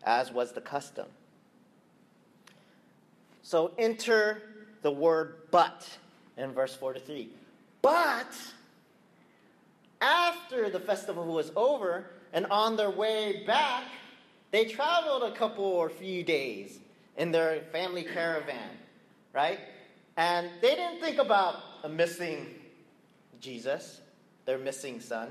as 0.03 0.31
was 0.31 0.51
the 0.51 0.61
custom. 0.61 1.05
So, 3.43 3.71
enter 3.77 4.41
the 4.81 4.89
word 4.89 5.35
but 5.51 5.87
in 6.35 6.51
verse 6.51 6.73
4 6.73 6.93
to 6.93 6.99
3. 6.99 7.29
But 7.83 8.35
after 10.01 10.71
the 10.71 10.79
festival 10.79 11.31
was 11.31 11.51
over 11.55 12.07
and 12.33 12.47
on 12.47 12.77
their 12.77 12.89
way 12.89 13.43
back, 13.45 13.83
they 14.49 14.65
traveled 14.65 15.21
a 15.21 15.35
couple 15.35 15.65
or 15.65 15.87
few 15.87 16.23
days 16.23 16.79
in 17.17 17.31
their 17.31 17.61
family 17.71 18.03
caravan, 18.03 18.69
right? 19.33 19.59
And 20.17 20.49
they 20.61 20.75
didn't 20.75 21.01
think 21.01 21.17
about 21.17 21.55
a 21.83 21.89
missing 21.89 22.47
Jesus, 23.39 24.01
their 24.45 24.57
missing 24.57 24.99
son, 24.99 25.29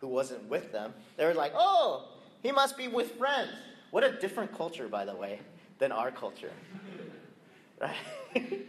who 0.00 0.08
wasn't 0.08 0.48
with 0.48 0.72
them. 0.72 0.94
They 1.16 1.24
were 1.24 1.34
like, 1.34 1.52
oh, 1.54 2.08
he 2.42 2.52
must 2.52 2.76
be 2.76 2.88
with 2.88 3.12
friends. 3.12 3.50
What 3.90 4.04
a 4.04 4.12
different 4.12 4.56
culture, 4.56 4.88
by 4.88 5.04
the 5.04 5.14
way, 5.14 5.40
than 5.78 5.92
our 5.92 6.10
culture. 6.10 6.52
Right? 7.80 7.96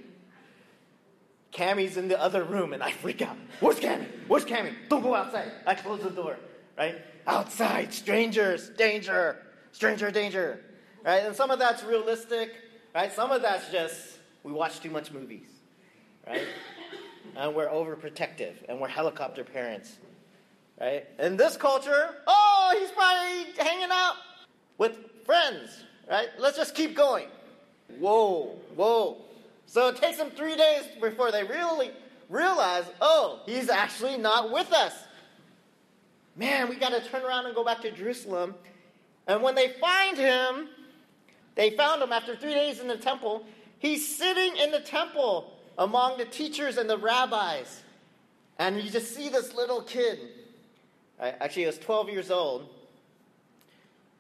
Cammy's 1.52 1.98
in 1.98 2.08
the 2.08 2.18
other 2.18 2.46
room 2.46 2.72
and 2.72 2.82
I 2.82 2.92
freak 2.92 3.22
out. 3.22 3.36
Where's 3.60 3.78
Cammy? 3.78 4.08
Where's 4.30 4.46
Cammy? 4.46 4.74
Don't 4.88 5.02
go 5.02 5.14
outside. 5.14 5.52
I 5.68 5.76
close 5.76 6.02
the 6.02 6.12
door. 6.12 6.38
Right? 6.78 6.96
Outside, 7.28 7.94
strangers, 7.94 8.70
danger, 8.70 9.38
stranger, 9.74 10.12
danger. 10.12 10.62
Right? 11.04 11.24
And 11.26 11.36
some 11.36 11.52
of 11.52 11.60
that's 11.60 11.84
realistic. 11.84 12.56
Right? 12.94 13.12
Some 13.12 13.32
of 13.32 13.42
that's 13.42 13.72
just 13.72 14.18
we 14.44 14.52
watch 14.52 14.80
too 14.80 14.90
much 14.90 15.12
movies. 15.12 15.48
Right? 16.28 16.48
And 17.34 17.56
we're 17.56 17.70
overprotective 17.70 18.56
and 18.68 18.82
we're 18.82 18.90
helicopter 18.90 19.46
parents. 19.46 19.96
Right? 20.82 21.06
In 21.20 21.38
this 21.38 21.56
culture, 21.56 22.16
oh, 22.28 22.76
he's 22.78 22.92
probably 22.92 23.54
hanging 23.64 23.90
out 23.90 24.16
with 24.78 24.98
friends. 25.26 25.84
Right? 26.10 26.28
Let's 26.38 26.58
just 26.58 26.76
keep 26.76 26.94
going. 26.94 27.28
Whoa, 28.00 28.58
whoa. 28.76 29.18
So 29.66 29.88
it 29.88 29.96
takes 29.96 30.18
them 30.18 30.32
three 30.32 30.58
days 30.58 30.84
before 31.00 31.32
they 31.32 31.44
really 31.44 31.92
realize, 32.28 32.86
oh, 33.00 33.40
he's 33.46 33.70
actually 33.70 34.18
not 34.18 34.52
with 34.52 34.72
us. 34.74 34.94
Man, 36.36 36.70
we 36.70 36.76
got 36.76 36.90
to 36.90 37.08
turn 37.10 37.24
around 37.24 37.46
and 37.46 37.56
go 37.56 37.64
back 37.64 37.82
to 37.82 37.92
Jerusalem. 37.92 38.56
And 39.28 39.42
when 39.42 39.56
they 39.56 39.70
find 39.80 40.18
him, 40.18 40.70
they 41.56 41.72
found 41.72 42.02
him 42.02 42.12
after 42.12 42.36
three 42.36 42.54
days 42.54 42.80
in 42.80 42.88
the 42.88 42.98
temple. 42.98 43.46
He's 43.80 44.18
sitting 44.18 44.56
in 44.58 44.72
the 44.72 44.80
temple 44.80 45.54
among 45.78 46.18
the 46.18 46.26
teachers 46.26 46.78
and 46.78 46.90
the 46.90 46.98
rabbis. 46.98 47.82
And 48.60 48.82
you 48.82 48.90
just 48.90 49.16
see 49.16 49.30
this 49.30 49.54
little 49.54 49.82
kid. 49.82 50.20
Actually, 51.20 51.64
he 51.64 51.68
was 51.68 51.78
12 51.80 52.10
years 52.10 52.32
old. 52.32 52.70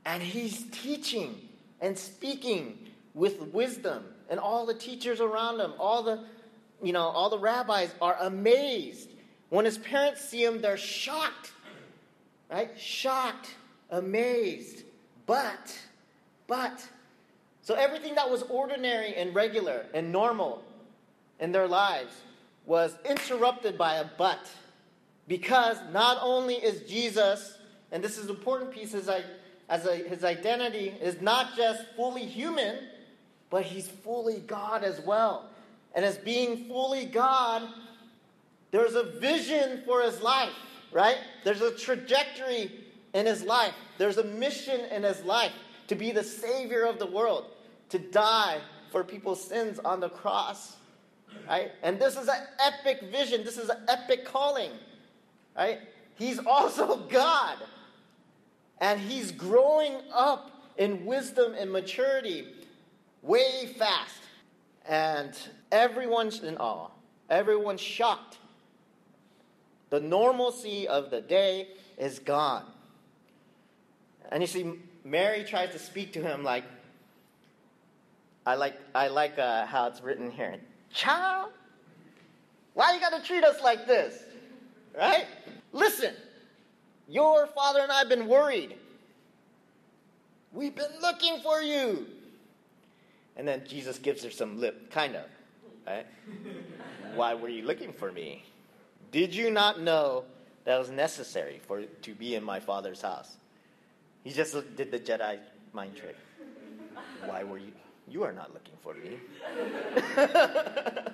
And 0.06 0.22
he's 0.22 0.66
teaching 0.72 1.48
and 1.80 1.98
speaking 1.98 2.78
with 3.14 3.42
wisdom 3.54 4.04
and 4.30 4.40
all 4.40 4.66
the 4.66 4.74
teachers 4.74 5.20
around 5.20 5.60
him, 5.60 5.74
all 5.78 6.04
the, 6.04 6.24
you 6.82 6.94
know, 6.94 7.04
all 7.04 7.30
the 7.30 7.38
rabbis 7.38 7.94
are 8.02 8.18
amazed. 8.22 9.10
When 9.50 9.66
his 9.66 9.78
parents 9.78 10.22
see 10.22 10.44
him, 10.44 10.62
they're 10.62 10.78
shocked, 10.78 11.52
right? 12.50 12.72
Shocked, 12.80 13.50
amazed. 13.90 14.84
But, 15.26 15.78
but, 16.48 16.88
so 17.62 17.76
everything 17.76 18.16
that 18.16 18.30
was 18.30 18.44
ordinary 18.44 19.16
and 19.16 19.36
regular 19.36 19.86
and 19.94 20.12
normal 20.12 20.64
in 21.40 21.52
their 21.52 21.68
lives 21.68 22.14
was 22.66 22.96
interrupted 23.08 23.78
by 23.78 23.96
a 23.96 24.06
but. 24.18 24.50
Because 25.28 25.78
not 25.92 26.18
only 26.22 26.56
is 26.56 26.90
Jesus, 26.90 27.58
and 27.92 28.04
this 28.04 28.18
is 28.18 28.26
an 28.26 28.36
important 28.36 28.72
piece 28.72 28.94
as, 28.94 29.08
I, 29.08 29.24
as 29.70 29.86
a, 29.86 29.96
his 29.96 30.24
identity 30.24 30.94
is 31.02 31.22
not 31.22 31.56
just 31.56 31.84
fully 31.96 32.26
human, 32.26 32.78
but 33.50 33.64
he's 33.64 33.88
fully 33.88 34.40
God 34.40 34.84
as 34.84 35.00
well. 35.02 35.50
And 35.94 36.04
as 36.04 36.18
being 36.18 36.66
fully 36.66 37.06
God, 37.06 37.64
there's 38.72 38.96
a 38.96 39.04
vision 39.04 39.84
for 39.86 40.02
his 40.02 40.22
life, 40.22 40.54
right? 40.92 41.18
There's 41.44 41.62
a 41.62 41.76
trajectory 41.76 42.72
in 43.14 43.26
his 43.26 43.44
life. 43.44 43.74
There's 43.98 44.18
a 44.18 44.24
mission 44.24 44.80
in 44.92 45.04
his 45.04 45.24
life 45.24 45.52
to 45.92 45.96
be 45.98 46.12
the 46.12 46.24
Savior 46.24 46.86
of 46.86 47.00
the 47.00 47.06
world, 47.06 47.48
to 47.90 48.00
die 48.00 48.60
for 48.94 49.04
people's 49.04 49.44
sins 49.44 49.78
on 49.84 50.00
the 50.00 50.08
cross. 50.08 50.78
Right? 51.50 51.74
And 51.84 52.00
this 52.00 52.16
is 52.16 52.30
an 52.30 52.44
epic 52.66 53.12
vision. 53.12 53.44
This 53.44 53.58
is 53.58 53.68
an 53.68 53.80
epic 53.90 54.24
calling. 54.24 54.72
Right? 55.54 55.80
He's 56.16 56.40
also 56.48 56.96
God. 57.10 57.58
And 58.80 59.02
he's 59.02 59.34
growing 59.34 59.98
up 60.14 60.64
in 60.78 61.06
wisdom 61.06 61.56
and 61.60 61.70
maturity 61.70 62.48
way 63.22 63.76
fast. 63.78 64.22
And 64.88 65.38
everyone's 65.74 66.40
in 66.40 66.56
awe. 66.56 66.88
Everyone's 67.30 67.82
shocked. 67.82 68.38
The 69.90 70.00
normalcy 70.00 70.88
of 70.88 71.12
the 71.12 71.20
day 71.20 71.68
is 71.98 72.18
gone. 72.18 72.64
And 74.32 74.42
you 74.42 74.48
see, 74.48 74.80
Mary 75.04 75.44
tries 75.44 75.72
to 75.72 75.80
speak 75.80 76.14
to 76.14 76.22
him 76.22 76.44
like, 76.44 76.64
I 78.46 78.56
like, 78.56 78.76
I 78.96 79.08
like 79.08 79.38
uh, 79.38 79.66
how 79.66 79.88
it's 79.88 80.02
written 80.02 80.32
here. 80.32 80.58
Child, 80.94 81.52
why 82.74 82.94
you 82.94 83.00
gotta 83.00 83.24
treat 83.24 83.44
us 83.44 83.62
like 83.62 83.88
this? 83.88 84.24
Right? 84.98 85.26
Listen, 85.72 86.14
your 87.08 87.48
father 87.48 87.82
and 87.82 87.92
I 87.92 88.00
have 88.00 88.10
been 88.10 88.28
worried. 88.28 88.76
We've 90.54 90.76
been 90.76 91.00
looking 91.02 91.40
for 91.42 91.62
you. 91.62 92.08
And 93.38 93.48
then 93.48 93.64
Jesus 93.68 93.98
gives 93.98 94.24
her 94.24 94.32
some 94.32 94.60
lip, 94.60 94.92
kind 94.92 95.16
of. 95.16 95.26
Right? 95.88 96.06
Why 97.16 97.34
were 97.34 97.50
you 97.50 97.64
looking 97.64 97.94
for 97.94 98.12
me? 98.12 98.44
Did 99.12 99.34
you 99.34 99.50
not 99.50 99.82
know 99.82 100.24
that 100.66 100.78
was 100.78 100.90
necessary 100.90 101.60
for 101.68 101.82
to 101.82 102.16
be 102.16 102.36
in 102.36 102.44
my 102.44 102.60
father's 102.60 103.02
house? 103.02 103.38
He 104.24 104.32
just 104.32 104.54
did 104.76 104.92
the 104.92 105.00
Jedi 105.00 105.40
mind 105.74 105.96
trick. 105.96 106.16
Why 107.26 107.44
were 107.44 107.58
you? 107.58 107.72
You 108.08 108.24
are 108.24 108.34
not 108.34 108.54
looking 108.54 108.76
for 108.82 108.94
me. 108.94 109.18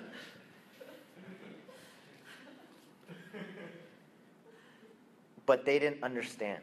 but 5.46 5.64
they 5.64 5.78
didn't 5.78 6.02
understand, 6.02 6.62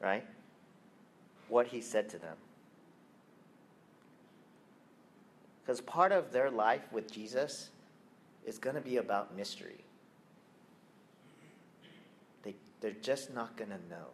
right? 0.00 0.26
What 1.48 1.68
he 1.68 1.80
said 1.80 2.10
to 2.10 2.18
them. 2.18 2.36
Because 5.62 5.80
part 5.80 6.12
of 6.12 6.32
their 6.32 6.50
life 6.50 6.82
with 6.92 7.10
Jesus 7.10 7.70
is 8.44 8.58
going 8.58 8.74
to 8.74 8.82
be 8.82 8.96
about 8.96 9.36
mystery. 9.36 9.84
They, 12.42 12.54
they're 12.80 12.90
just 13.02 13.32
not 13.32 13.56
going 13.56 13.70
to 13.70 13.78
know. 13.88 14.08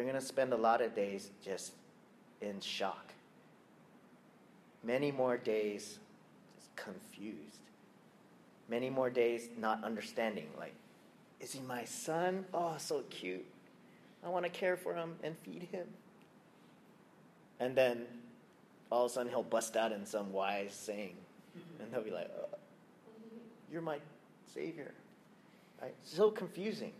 They're 0.00 0.08
going 0.08 0.18
to 0.18 0.26
spend 0.26 0.54
a 0.54 0.56
lot 0.56 0.80
of 0.80 0.94
days 0.94 1.28
just 1.44 1.72
in 2.40 2.58
shock. 2.60 3.12
Many 4.82 5.12
more 5.12 5.36
days 5.36 5.98
just 6.56 6.74
confused. 6.74 7.58
Many 8.70 8.88
more 8.88 9.10
days 9.10 9.50
not 9.58 9.84
understanding. 9.84 10.46
Like, 10.58 10.72
is 11.38 11.52
he 11.52 11.60
my 11.60 11.84
son? 11.84 12.46
Oh, 12.54 12.76
so 12.78 13.02
cute. 13.10 13.44
I 14.24 14.30
want 14.30 14.46
to 14.46 14.50
care 14.50 14.74
for 14.74 14.94
him 14.94 15.16
and 15.22 15.36
feed 15.44 15.68
him. 15.70 15.86
And 17.58 17.76
then 17.76 18.06
all 18.90 19.04
of 19.04 19.10
a 19.10 19.14
sudden 19.14 19.28
he'll 19.28 19.42
bust 19.42 19.76
out 19.76 19.92
in 19.92 20.06
some 20.06 20.32
wise 20.32 20.72
saying. 20.72 21.16
And 21.78 21.92
they'll 21.92 22.00
be 22.00 22.10
like, 22.10 22.30
oh, 22.40 22.56
You're 23.70 23.82
my 23.82 23.98
Savior. 24.54 24.92
Right? 25.82 25.94
So 26.04 26.30
confusing. 26.30 26.92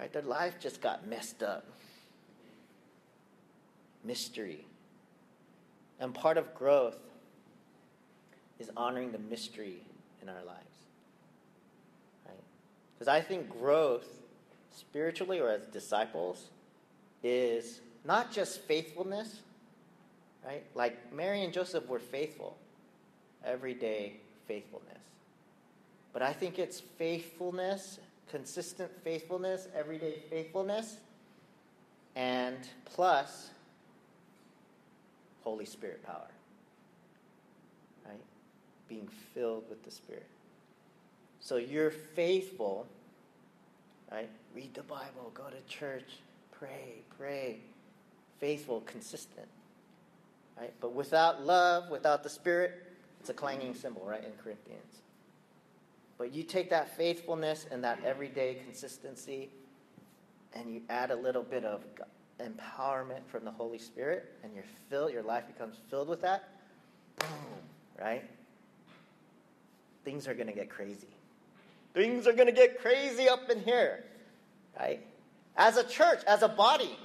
Right? 0.00 0.10
Their 0.10 0.22
life 0.22 0.54
just 0.58 0.80
got 0.80 1.06
messed 1.06 1.42
up. 1.42 1.66
Mystery. 4.02 4.64
And 6.00 6.14
part 6.14 6.38
of 6.38 6.54
growth 6.54 6.96
is 8.58 8.70
honoring 8.78 9.12
the 9.12 9.18
mystery 9.18 9.82
in 10.22 10.30
our 10.30 10.42
lives. 10.46 10.78
Right? 12.26 12.42
Because 12.94 13.08
I 13.08 13.20
think 13.20 13.50
growth, 13.50 14.08
spiritually 14.74 15.38
or 15.38 15.50
as 15.50 15.66
disciples, 15.66 16.48
is 17.22 17.80
not 18.06 18.32
just 18.32 18.62
faithfulness, 18.62 19.40
right? 20.46 20.64
Like 20.74 21.12
Mary 21.12 21.44
and 21.44 21.52
Joseph 21.52 21.86
were 21.86 21.98
faithful, 21.98 22.56
everyday 23.44 24.14
faithfulness. 24.48 24.86
But 26.14 26.22
I 26.22 26.32
think 26.32 26.58
it's 26.58 26.80
faithfulness, 26.80 27.98
consistent 28.30 28.90
faithfulness, 29.02 29.68
everyday 29.74 30.14
faithfulness, 30.30 30.98
and 32.16 32.56
plus 32.84 33.50
Holy 35.42 35.64
Spirit 35.64 36.04
power. 36.04 36.28
Right? 38.06 38.20
Being 38.88 39.08
filled 39.34 39.64
with 39.68 39.82
the 39.84 39.90
Spirit. 39.90 40.26
So 41.40 41.56
you're 41.56 41.90
faithful, 41.90 42.86
right? 44.12 44.28
Read 44.54 44.74
the 44.74 44.82
Bible, 44.82 45.32
go 45.34 45.44
to 45.44 45.74
church, 45.74 46.20
pray, 46.52 47.02
pray. 47.18 47.58
Faithful, 48.38 48.80
consistent. 48.82 49.46
Right? 50.58 50.72
But 50.80 50.94
without 50.94 51.44
love, 51.44 51.90
without 51.90 52.22
the 52.22 52.30
Spirit, 52.30 52.72
it's 53.20 53.28
a 53.28 53.34
clanging 53.34 53.74
cymbal, 53.74 54.04
right, 54.06 54.24
in 54.24 54.32
Corinthians. 54.42 55.02
But 56.20 56.34
you 56.34 56.42
take 56.42 56.68
that 56.68 56.94
faithfulness 56.98 57.66
and 57.70 57.82
that 57.82 58.04
everyday 58.04 58.58
consistency, 58.66 59.48
and 60.52 60.70
you 60.70 60.82
add 60.90 61.10
a 61.10 61.16
little 61.16 61.42
bit 61.42 61.64
of 61.64 61.82
empowerment 62.38 63.24
from 63.26 63.46
the 63.46 63.50
Holy 63.50 63.78
Spirit, 63.78 64.30
and 64.44 64.52
you're 64.54 64.64
filled, 64.90 65.14
your 65.14 65.22
life 65.22 65.46
becomes 65.46 65.76
filled 65.88 66.10
with 66.10 66.20
that, 66.20 66.50
boom, 67.18 67.28
right? 67.98 68.22
Things 70.04 70.28
are 70.28 70.34
going 70.34 70.48
to 70.48 70.52
get 70.52 70.68
crazy. 70.68 71.08
Things 71.94 72.26
are 72.26 72.34
going 72.34 72.48
to 72.48 72.52
get 72.52 72.82
crazy 72.82 73.26
up 73.26 73.48
in 73.48 73.58
here, 73.62 74.04
right? 74.78 75.00
As 75.56 75.78
a 75.78 75.84
church, 75.84 76.22
as 76.26 76.42
a 76.42 76.48
body, 76.48 76.98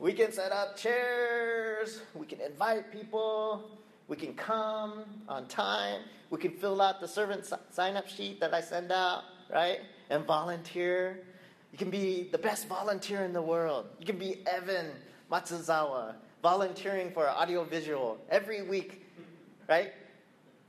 we 0.00 0.12
can 0.12 0.32
set 0.32 0.50
up 0.50 0.76
chairs, 0.76 2.00
we 2.14 2.26
can 2.26 2.40
invite 2.40 2.90
people, 2.90 3.70
we 4.08 4.16
can 4.16 4.34
come 4.34 5.04
on 5.28 5.46
time, 5.46 6.02
we 6.30 6.38
can 6.38 6.52
fill 6.52 6.80
out 6.82 7.00
the 7.00 7.08
servant 7.08 7.50
sign 7.70 7.96
up 7.96 8.08
sheet 8.08 8.40
that 8.40 8.52
I 8.52 8.60
send 8.60 8.92
out, 8.92 9.22
right? 9.52 9.80
And 10.10 10.24
volunteer. 10.24 11.24
You 11.72 11.78
can 11.78 11.90
be 11.90 12.28
the 12.30 12.38
best 12.38 12.68
volunteer 12.68 13.24
in 13.24 13.32
the 13.32 13.42
world. 13.42 13.86
You 13.98 14.06
can 14.06 14.18
be 14.18 14.42
Evan 14.46 14.90
Matsuzawa, 15.30 16.14
volunteering 16.42 17.10
for 17.10 17.28
audiovisual 17.28 18.18
every 18.28 18.62
week, 18.62 19.04
right? 19.68 19.92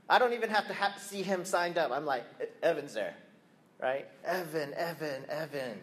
I 0.08 0.18
don't 0.18 0.32
even 0.32 0.50
have 0.50 0.66
to 0.68 0.72
have, 0.72 0.98
see 1.00 1.22
him 1.22 1.44
signed 1.44 1.78
up. 1.78 1.90
I'm 1.90 2.06
like, 2.06 2.24
Evan's 2.62 2.94
there, 2.94 3.14
right? 3.80 4.06
Evan, 4.24 4.72
Evan, 4.74 5.24
Evan. 5.28 5.78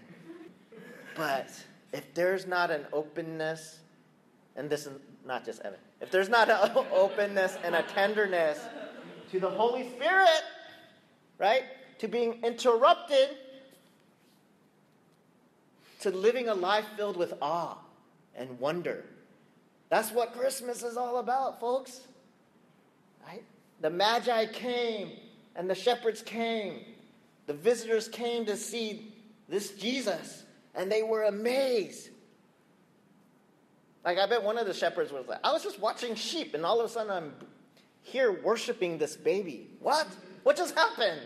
But 1.16 1.52
if 1.92 2.14
there's 2.14 2.48
not 2.48 2.72
an 2.72 2.86
openness, 2.92 3.80
and 4.56 4.70
this 4.70 4.86
is 4.86 5.00
not 5.26 5.46
just 5.46 5.62
Evan, 5.62 5.80
if 6.04 6.12
there's 6.12 6.30
not 6.30 6.50
an 6.50 6.86
openness 6.94 7.58
and 7.64 7.74
a 7.74 7.82
tenderness 7.82 8.60
to 9.32 9.40
the 9.40 9.50
Holy 9.50 9.90
Spirit, 9.90 10.44
right? 11.40 11.64
To 12.00 12.08
being 12.08 12.44
interrupted 12.44 13.30
to 16.02 16.12
living 16.12 16.50
a 16.50 16.54
life 16.54 16.86
filled 16.98 17.16
with 17.16 17.34
awe 17.42 17.78
and 18.36 18.60
wonder. 18.60 19.06
That's 19.88 20.12
what 20.12 20.34
Christmas 20.34 20.84
is 20.84 20.98
all 20.98 21.18
about, 21.18 21.62
folks. 21.62 22.02
Right? 23.26 23.44
The 23.80 23.90
Magi 23.90 24.48
came 24.48 25.12
and 25.56 25.70
the 25.70 25.76
shepherds 25.76 26.22
came. 26.22 26.82
The 27.48 27.54
visitors 27.54 28.10
came 28.10 28.46
to 28.48 28.58
see 28.58 29.14
this 29.48 29.72
Jesus 29.72 30.44
and 30.76 30.92
they 30.92 31.04
were 31.04 31.24
amazed. 31.24 32.10
Like, 34.04 34.18
I 34.18 34.26
bet 34.26 34.44
one 34.44 34.58
of 34.58 34.68
the 34.68 34.74
shepherds 34.74 35.12
was 35.12 35.28
like, 35.28 35.40
I 35.44 35.52
was 35.52 35.64
just 35.64 35.80
watching 35.80 36.16
sheep 36.16 36.54
and 36.54 36.66
all 36.66 36.80
of 36.80 36.86
a 36.86 36.90
sudden 36.90 37.12
I'm 37.12 37.34
here 38.02 38.32
worshiping 38.32 38.98
this 38.98 39.16
baby. 39.16 39.70
What? 39.80 40.08
What 40.44 40.58
just 40.58 40.76
happened? 40.76 41.22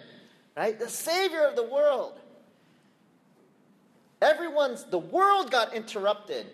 Right? 0.55 0.77
The 0.77 0.89
Savior 0.89 1.43
of 1.47 1.55
the 1.55 1.63
world. 1.63 2.19
Everyone's, 4.21 4.83
the 4.85 4.99
world 4.99 5.51
got 5.51 5.73
interrupted 5.73 6.45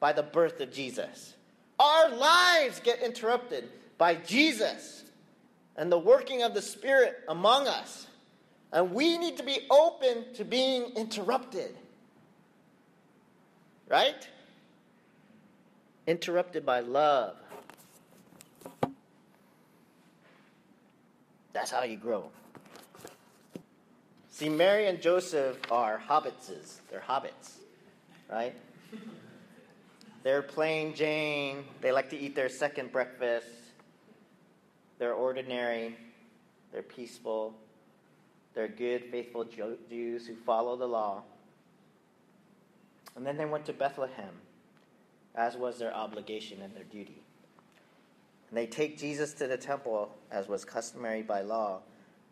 by 0.00 0.12
the 0.12 0.22
birth 0.22 0.60
of 0.60 0.72
Jesus. 0.72 1.34
Our 1.78 2.10
lives 2.10 2.80
get 2.80 3.00
interrupted 3.02 3.68
by 3.98 4.16
Jesus 4.16 5.04
and 5.76 5.90
the 5.90 5.98
working 5.98 6.42
of 6.42 6.54
the 6.54 6.62
Spirit 6.62 7.16
among 7.28 7.68
us. 7.68 8.06
And 8.72 8.92
we 8.92 9.16
need 9.16 9.36
to 9.38 9.44
be 9.44 9.60
open 9.70 10.34
to 10.34 10.44
being 10.44 10.92
interrupted. 10.96 11.74
Right? 13.88 14.28
Interrupted 16.08 16.64
by 16.64 16.80
love. 16.80 17.36
That's 21.52 21.70
how 21.70 21.82
you 21.82 21.98
grow. 21.98 22.30
See, 24.30 24.48
Mary 24.48 24.86
and 24.86 25.02
Joseph 25.02 25.58
are 25.70 25.98
hobbitses. 25.98 26.80
They're 26.90 27.04
hobbits, 27.06 27.58
right? 28.30 28.54
They're 30.22 30.40
plain 30.40 30.94
Jane. 30.94 31.64
They 31.82 31.92
like 31.92 32.08
to 32.08 32.18
eat 32.18 32.34
their 32.34 32.48
second 32.48 32.90
breakfast. 32.90 33.46
They're 34.98 35.12
ordinary. 35.12 35.94
They're 36.72 36.82
peaceful. 36.82 37.52
They're 38.54 38.66
good, 38.66 39.04
faithful 39.10 39.44
Jews 39.44 40.26
who 40.26 40.36
follow 40.36 40.74
the 40.74 40.88
law. 40.88 41.22
And 43.14 43.26
then 43.26 43.36
they 43.36 43.44
went 43.44 43.66
to 43.66 43.74
Bethlehem, 43.74 44.32
as 45.38 45.56
was 45.56 45.78
their 45.78 45.94
obligation 45.94 46.60
and 46.60 46.74
their 46.74 46.84
duty. 46.84 47.22
And 48.50 48.58
they 48.58 48.66
take 48.66 48.98
Jesus 48.98 49.32
to 49.34 49.46
the 49.46 49.56
temple, 49.56 50.10
as 50.30 50.48
was 50.48 50.64
customary 50.64 51.22
by 51.22 51.42
law, 51.42 51.80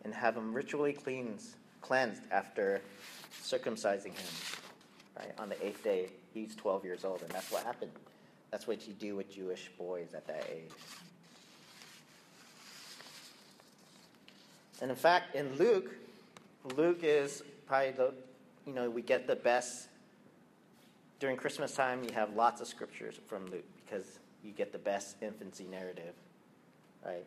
and 0.05 0.13
have 0.13 0.37
him 0.37 0.53
ritually 0.53 0.93
cleansed 0.93 1.55
cleansed 1.83 2.23
after 2.33 2.81
circumcising 3.43 4.07
him. 4.07 4.35
Right? 5.17 5.33
On 5.39 5.49
the 5.49 5.65
eighth 5.65 5.85
day, 5.85 6.09
he's 6.35 6.57
12 6.57 6.85
years 6.85 7.05
old, 7.05 7.23
and 7.23 7.31
that's 7.31 7.53
what 7.53 7.63
happened. 7.63 7.93
That's 8.51 8.67
what 8.67 8.89
you 8.89 8.93
do 8.95 9.15
with 9.15 9.31
Jewish 9.31 9.71
boys 9.79 10.13
at 10.15 10.27
that 10.27 10.49
age. 10.53 10.73
And 14.83 14.91
in 14.91 14.97
fact, 14.97 15.37
in 15.37 15.57
Luke, 15.57 15.95
Luke 16.77 17.01
is 17.03 17.43
probably 17.67 17.93
the, 17.93 18.13
you 18.67 18.73
know, 18.73 18.91
we 18.91 19.01
get 19.01 19.27
the 19.27 19.37
best. 19.37 19.89
During 21.19 21.37
Christmas 21.37 21.75
time, 21.75 22.05
you 22.05 22.13
have 22.13 22.35
lots 22.35 22.61
of 22.61 22.67
scriptures 22.67 23.19
from 23.27 23.47
Luke 23.47 23.65
because 23.85 24.19
you 24.45 24.53
get 24.53 24.73
the 24.73 24.79
best 24.79 25.17
infancy 25.23 25.65
narrative, 25.65 26.15
right? 27.05 27.25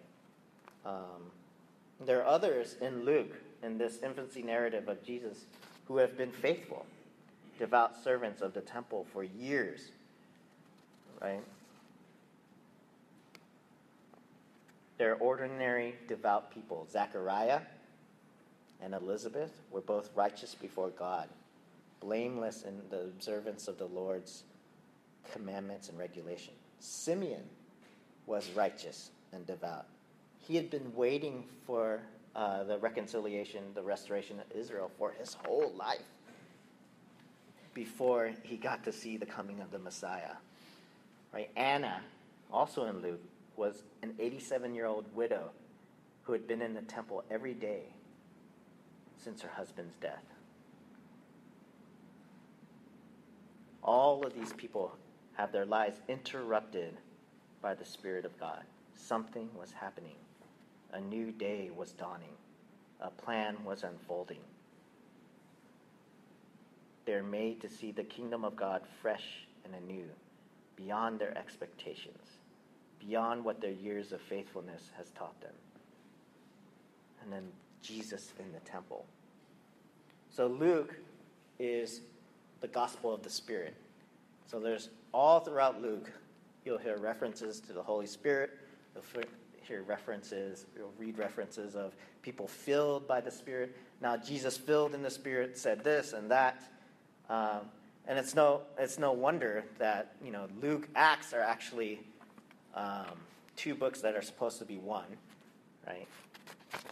Um, 0.86 1.32
there 2.06 2.19
are 2.19 2.28
others 2.28 2.75
in 2.82 3.04
Luke 3.04 3.34
in 3.63 3.78
this 3.78 3.99
infancy 4.04 4.41
narrative 4.41 4.88
of 4.88 5.04
Jesus 5.04 5.45
who 5.88 5.97
have 5.97 6.17
been 6.17 6.32
faithful, 6.32 6.86
devout 7.58 8.02
servants 8.04 8.41
of 8.41 8.54
the 8.54 8.62
temple 8.62 9.06
for 9.12 9.23
years, 9.23 9.91
right? 11.21 11.41
They're 14.97 15.15
ordinary, 15.15 15.95
devout 16.08 16.54
people. 16.54 16.88
Zechariah 16.91 17.62
and 18.82 18.93
Elizabeth 18.93 19.52
were 19.71 19.82
both 19.82 20.10
righteous 20.15 20.56
before 20.56 20.89
God, 20.89 21.28
blameless 21.99 22.63
in 22.63 22.81
the 22.89 23.01
observance 23.01 23.67
of 23.67 23.77
the 23.77 23.85
Lord's 23.85 24.43
commandments 25.31 25.89
and 25.89 25.97
regulation. 25.97 26.53
Simeon 26.79 27.43
was 28.25 28.49
righteous 28.55 29.12
and 29.31 29.45
devout. 29.45 29.85
He 30.39 30.55
had 30.55 30.69
been 30.69 30.93
waiting 30.95 31.43
for 31.65 32.01
uh, 32.35 32.63
the 32.63 32.77
reconciliation, 32.77 33.63
the 33.73 33.83
restoration 33.83 34.39
of 34.39 34.45
Israel 34.57 34.91
for 34.97 35.12
his 35.12 35.35
whole 35.45 35.73
life 35.75 35.99
before 37.73 38.31
he 38.43 38.55
got 38.55 38.83
to 38.83 38.91
see 38.91 39.17
the 39.17 39.25
coming 39.25 39.62
of 39.62 39.71
the 39.71 39.79
Messiah. 39.79 40.35
Right? 41.33 41.49
Anna, 41.55 42.01
also 42.51 42.85
in 42.85 43.01
Luke, 43.01 43.21
was 43.55 43.83
an 44.01 44.13
87 44.19 44.73
year 44.73 44.85
old 44.85 45.05
widow 45.13 45.51
who 46.23 46.33
had 46.33 46.47
been 46.47 46.62
in 46.62 46.73
the 46.73 46.81
temple 46.81 47.23
every 47.29 47.53
day 47.53 47.83
since 49.17 49.41
her 49.41 49.49
husband's 49.49 49.95
death. 49.95 50.23
All 53.89 54.23
of 54.23 54.36
these 54.36 54.54
people 54.54 54.93
have 55.34 55.52
their 55.52 55.65
lives 55.65 55.99
interrupted 56.08 56.93
by 57.60 57.73
the 57.73 57.84
Spirit 57.84 58.23
of 58.23 58.39
God. 58.39 58.62
Something 58.93 59.49
was 59.60 59.71
happening. 59.71 60.13
A 60.93 61.02
new 61.02 61.32
day 61.32 61.71
was 61.75 61.91
dawning. 61.93 62.38
A 63.02 63.10
plan 63.10 63.58
was 63.65 63.84
unfolding. 63.84 64.41
They're 67.06 67.23
made 67.23 67.62
to 67.62 67.67
see 67.67 67.91
the 67.91 68.04
kingdom 68.04 68.45
of 68.45 68.56
God 68.56 68.84
fresh 69.02 69.47
and 69.65 69.73
anew, 69.73 70.06
beyond 70.75 71.17
their 71.17 71.36
expectations, 71.36 72.38
beyond 72.99 73.43
what 73.43 73.60
their 73.60 73.71
years 73.71 74.12
of 74.12 74.21
faithfulness 74.21 74.91
has 74.97 75.10
taught 75.17 75.41
them. 75.41 75.56
And 77.23 77.34
then 77.34 77.47
Jesus 77.82 78.34
in 78.38 78.52
the 78.52 78.60
temple. 78.60 79.08
So 80.30 80.45
Luke 80.45 80.95
is 81.58 82.02
the 82.62 82.67
gospel 82.67 83.13
of 83.13 83.24
the 83.24 83.30
Spirit. 83.30 83.76
So 84.48 84.60
there's 84.60 84.89
all 85.13 85.39
throughout 85.39 85.82
Luke, 85.82 86.12
you'll 86.65 86.78
hear 86.78 86.98
references 86.98 87.60
to 87.62 87.74
the 87.74 87.84
Holy 87.84 88.08
Spirit, 88.08 88.52
You'll 88.95 89.24
hear 89.62 89.84
references, 89.84 90.65
you'll 90.76 90.93
read 90.98 91.17
references 91.17 91.76
of 91.76 91.95
people 92.22 92.48
filled 92.48 93.08
by 93.08 93.22
the 93.22 93.32
Spirit. 93.32 93.76
Now, 94.02 94.17
Jesus 94.17 94.58
filled 94.58 94.93
in 94.95 95.04
the 95.04 95.10
Spirit 95.10 95.58
said 95.58 95.84
this 95.84 96.13
and 96.13 96.30
that. 96.32 96.63
Um, 97.30 97.62
and 98.08 98.17
it's 98.17 98.34
no, 98.34 98.62
it's 98.78 98.98
no 98.98 99.12
wonder 99.12 99.63
that, 99.78 100.15
you 100.24 100.32
know, 100.32 100.48
Luke, 100.62 100.88
Acts 100.95 101.34
are 101.34 101.41
actually 101.41 102.00
um, 102.74 103.06
two 103.56 103.76
books 103.76 104.02
that 104.02 104.15
are 104.15 104.22
supposed 104.22 104.58
to 104.60 104.65
be 104.65 104.78
one, 104.78 105.06
right? 105.86 106.08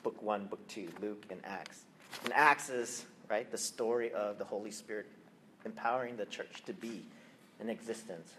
Book 0.04 0.22
one, 0.22 0.46
book 0.46 0.66
two, 0.68 0.90
Luke 1.02 1.26
and 1.32 1.42
Acts. 1.44 1.86
And 2.24 2.34
Acts 2.34 2.70
is, 2.70 3.06
right, 3.30 3.50
the 3.50 3.58
story 3.58 4.12
of 4.12 4.38
the 4.38 4.46
Holy 4.46 4.72
Spirit 4.72 5.08
empowering 5.68 6.16
the 6.16 6.26
church 6.26 6.64
to 6.66 6.74
be 6.74 7.04
in 7.60 7.70
existence. 7.70 8.32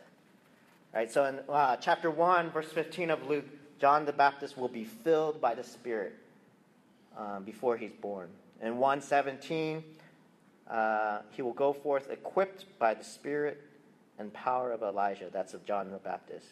Right, 0.94 1.12
so 1.12 1.26
in 1.26 1.40
uh, 1.48 1.76
chapter 1.76 2.10
1, 2.10 2.50
verse 2.50 2.72
15 2.72 3.10
of 3.10 3.28
Luke, 3.28 3.44
John 3.78 4.06
the 4.06 4.12
Baptist 4.12 4.56
will 4.56 4.68
be 4.68 4.84
filled 4.84 5.40
by 5.40 5.54
the 5.54 5.62
Spirit 5.62 6.14
um, 7.16 7.44
before 7.44 7.76
he's 7.76 7.92
born. 7.92 8.28
In 8.62 8.78
117, 8.78 9.84
uh, 10.68 11.20
he 11.30 11.42
will 11.42 11.52
go 11.52 11.74
forth 11.74 12.10
equipped 12.10 12.64
by 12.78 12.94
the 12.94 13.04
Spirit 13.04 13.62
and 14.18 14.32
power 14.32 14.72
of 14.72 14.82
Elijah. 14.82 15.28
That's 15.30 15.52
of 15.52 15.64
John 15.66 15.90
the 15.90 15.98
Baptist. 15.98 16.46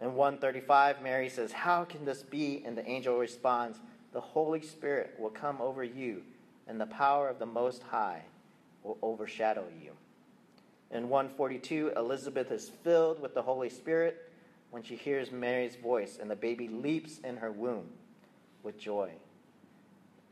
In 0.00 0.14
135, 0.14 1.02
Mary 1.02 1.28
says, 1.28 1.52
How 1.52 1.84
can 1.84 2.04
this 2.04 2.22
be? 2.22 2.62
And 2.64 2.78
the 2.78 2.88
angel 2.88 3.18
responds, 3.18 3.78
The 4.12 4.20
Holy 4.20 4.62
Spirit 4.62 5.16
will 5.18 5.30
come 5.30 5.60
over 5.60 5.82
you, 5.82 6.22
and 6.68 6.80
the 6.80 6.86
power 6.86 7.28
of 7.28 7.40
the 7.40 7.46
Most 7.46 7.82
High 7.82 8.22
will 8.82 8.98
overshadow 9.02 9.64
you. 9.82 9.92
In 10.90 11.08
142, 11.08 11.92
Elizabeth 11.96 12.50
is 12.50 12.70
filled 12.82 13.20
with 13.20 13.34
the 13.34 13.42
Holy 13.42 13.70
Spirit 13.70 14.30
when 14.70 14.82
she 14.82 14.96
hears 14.96 15.30
Mary's 15.30 15.76
voice, 15.76 16.18
and 16.20 16.30
the 16.30 16.36
baby 16.36 16.68
leaps 16.68 17.18
in 17.18 17.36
her 17.36 17.50
womb 17.50 17.86
with 18.62 18.78
joy. 18.78 19.10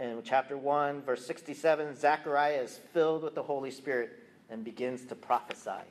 In 0.00 0.20
chapter 0.24 0.56
1, 0.56 1.02
verse 1.02 1.26
67, 1.26 1.96
Zechariah 1.96 2.62
is 2.62 2.78
filled 2.92 3.22
with 3.22 3.34
the 3.34 3.42
Holy 3.42 3.70
Spirit 3.70 4.22
and 4.50 4.64
begins 4.64 5.04
to 5.06 5.14
prophesy. 5.14 5.84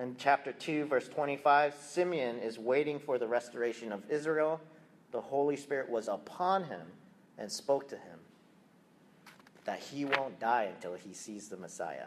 In 0.00 0.16
chapter 0.18 0.52
2, 0.52 0.86
verse 0.86 1.08
25, 1.08 1.74
Simeon 1.74 2.38
is 2.38 2.58
waiting 2.58 2.98
for 2.98 3.18
the 3.18 3.26
restoration 3.26 3.92
of 3.92 4.08
Israel. 4.10 4.60
The 5.10 5.20
Holy 5.20 5.56
Spirit 5.56 5.90
was 5.90 6.08
upon 6.08 6.64
him 6.64 6.86
and 7.38 7.50
spoke 7.50 7.88
to 7.88 7.96
him 7.96 8.11
that 9.64 9.78
he 9.78 10.04
won't 10.04 10.38
die 10.40 10.64
until 10.74 10.94
he 10.94 11.12
sees 11.12 11.48
the 11.48 11.56
Messiah. 11.56 12.06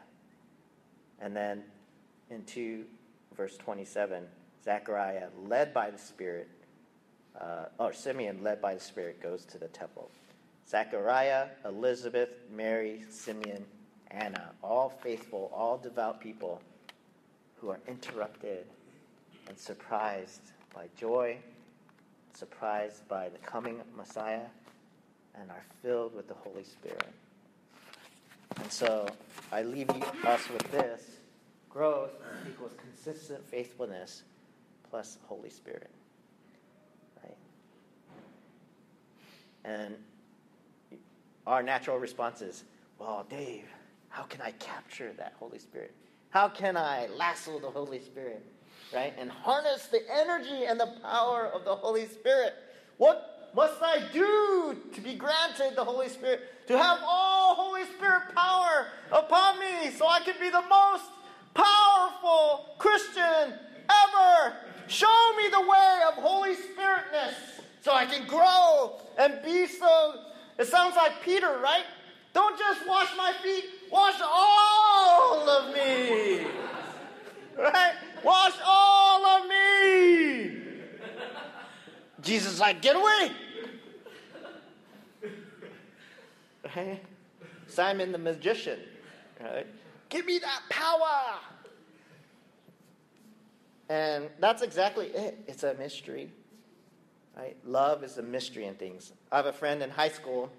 And 1.20 1.36
then 1.36 1.64
in 2.30 2.44
2, 2.44 2.84
verse 3.36 3.58
27, 3.58 4.26
Zechariah, 4.64 5.28
led 5.48 5.74
by 5.74 5.92
the 5.92 5.98
Spirit, 5.98 6.50
uh, 7.40 7.66
or 7.78 7.94
Simeon, 7.94 8.44
led 8.44 8.62
by 8.62 8.74
the 8.74 8.80
Spirit, 8.80 9.22
goes 9.22 9.46
to 9.46 9.58
the 9.58 9.68
temple. 9.68 10.10
Zechariah, 10.68 11.48
Elizabeth, 11.66 12.30
Mary, 12.52 13.04
Simeon, 13.10 13.66
Anna, 14.12 14.52
all 14.64 14.90
faithful, 14.90 15.52
all 15.54 15.78
devout 15.78 16.20
people 16.20 16.62
who 17.58 17.70
are 17.70 17.80
interrupted 17.88 18.66
and 19.48 19.58
surprised 19.58 20.42
by 20.74 20.88
joy, 20.98 21.38
surprised 22.34 23.08
by 23.08 23.30
the 23.30 23.38
coming 23.40 23.80
Messiah, 23.96 24.48
and 25.40 25.52
are 25.52 25.64
filled 25.82 26.16
with 26.16 26.28
the 26.28 26.34
Holy 26.34 26.64
Spirit. 26.64 27.08
And 28.62 28.72
so 28.72 29.08
I 29.52 29.62
leave 29.64 29.90
us 29.90 30.50
with 30.50 30.72
this 30.72 31.02
growth 31.70 32.12
equals 32.50 32.74
consistent 32.80 33.46
faithfulness 33.48 34.24
plus 34.90 35.18
Holy 35.28 35.50
Spirit. 35.50 35.90
Right? 37.24 37.38
And 39.66 39.96
our 41.46 41.62
natural 41.62 41.98
response 41.98 42.42
is, 42.42 42.64
well, 42.98 43.26
Dave, 43.30 43.66
how 44.10 44.24
can 44.24 44.42
I 44.42 44.52
capture 44.52 45.12
that 45.18 45.34
Holy 45.38 45.60
Spirit? 45.60 45.94
How 46.30 46.48
can 46.48 46.78
I 46.78 47.08
lasso 47.08 47.60
the 47.60 47.70
Holy 47.70 48.00
Spirit? 48.00 48.46
Right? 48.94 49.14
And 49.18 49.30
harness 49.30 49.88
the 49.88 50.02
energy 50.10 50.66
and 50.66 50.80
the 50.80 50.94
power 51.02 51.48
of 51.48 51.66
the 51.66 51.76
Holy 51.76 52.08
Spirit. 52.08 52.54
What 52.98 53.52
must 53.54 53.82
I 53.82 54.02
do 54.14 54.78
to 54.94 55.02
be 55.02 55.16
granted 55.16 55.76
the 55.76 55.84
Holy 55.84 56.10
Spirit? 56.10 56.42
To 56.68 56.78
have 56.78 57.00
all 57.04 57.54
Holy 57.54 57.84
Spirit 57.84 58.34
power 58.36 58.88
upon 59.12 59.60
me 59.60 59.92
so 59.92 60.08
I 60.08 60.20
can 60.22 60.34
be 60.40 60.50
the 60.50 60.64
most 60.68 61.06
powerful 61.54 62.76
Christian 62.80 63.54
ever. 63.54 64.56
Show 64.88 65.34
me 65.38 65.50
the 65.52 65.62
way 65.62 66.00
of 66.08 66.16
Holy 66.16 66.56
Spiritness 66.56 67.36
so 67.82 67.94
I 67.94 68.06
can 68.06 68.28
grow 68.28 69.00
and 69.18 69.40
be 69.44 69.68
so 69.68 70.16
It 70.58 70.68
sounds 70.68 70.96
like 70.96 71.22
Peter, 71.22 71.60
right? 71.62 71.84
Don't 72.34 72.58
just 72.58 72.88
wash 72.88 73.10
my 73.16 73.32
feet, 73.44 73.66
wash 73.92 74.20
all 74.24 75.48
of 75.50 75.74
me. 75.74 76.48
Right? 77.58 77.94
Wash 78.24 78.54
all 78.66 79.26
of 79.26 79.48
me. 79.48 80.62
Jesus 82.22 82.54
is 82.54 82.60
like, 82.60 82.82
get 82.82 82.96
away. 82.96 83.32
Right? 86.76 87.04
Simon 87.68 88.12
the 88.12 88.18
magician, 88.18 88.80
right? 89.42 89.68
Give 90.10 90.26
me 90.26 90.40
that 90.40 90.62
power. 90.70 91.40
And 93.90 94.30
that's 94.40 94.62
exactly 94.62 95.08
it. 95.08 95.38
It's 95.48 95.64
a 95.64 95.74
mystery. 95.76 96.32
Right? 97.36 97.58
Love 97.66 98.04
is 98.04 98.18
a 98.18 98.24
mystery 98.24 98.66
in 98.66 98.76
things. 98.76 99.12
I 99.32 99.38
have 99.38 99.46
a 99.46 99.54
friend 99.54 99.84
in 99.84 99.90
high 99.90 100.10
school. 100.10 100.50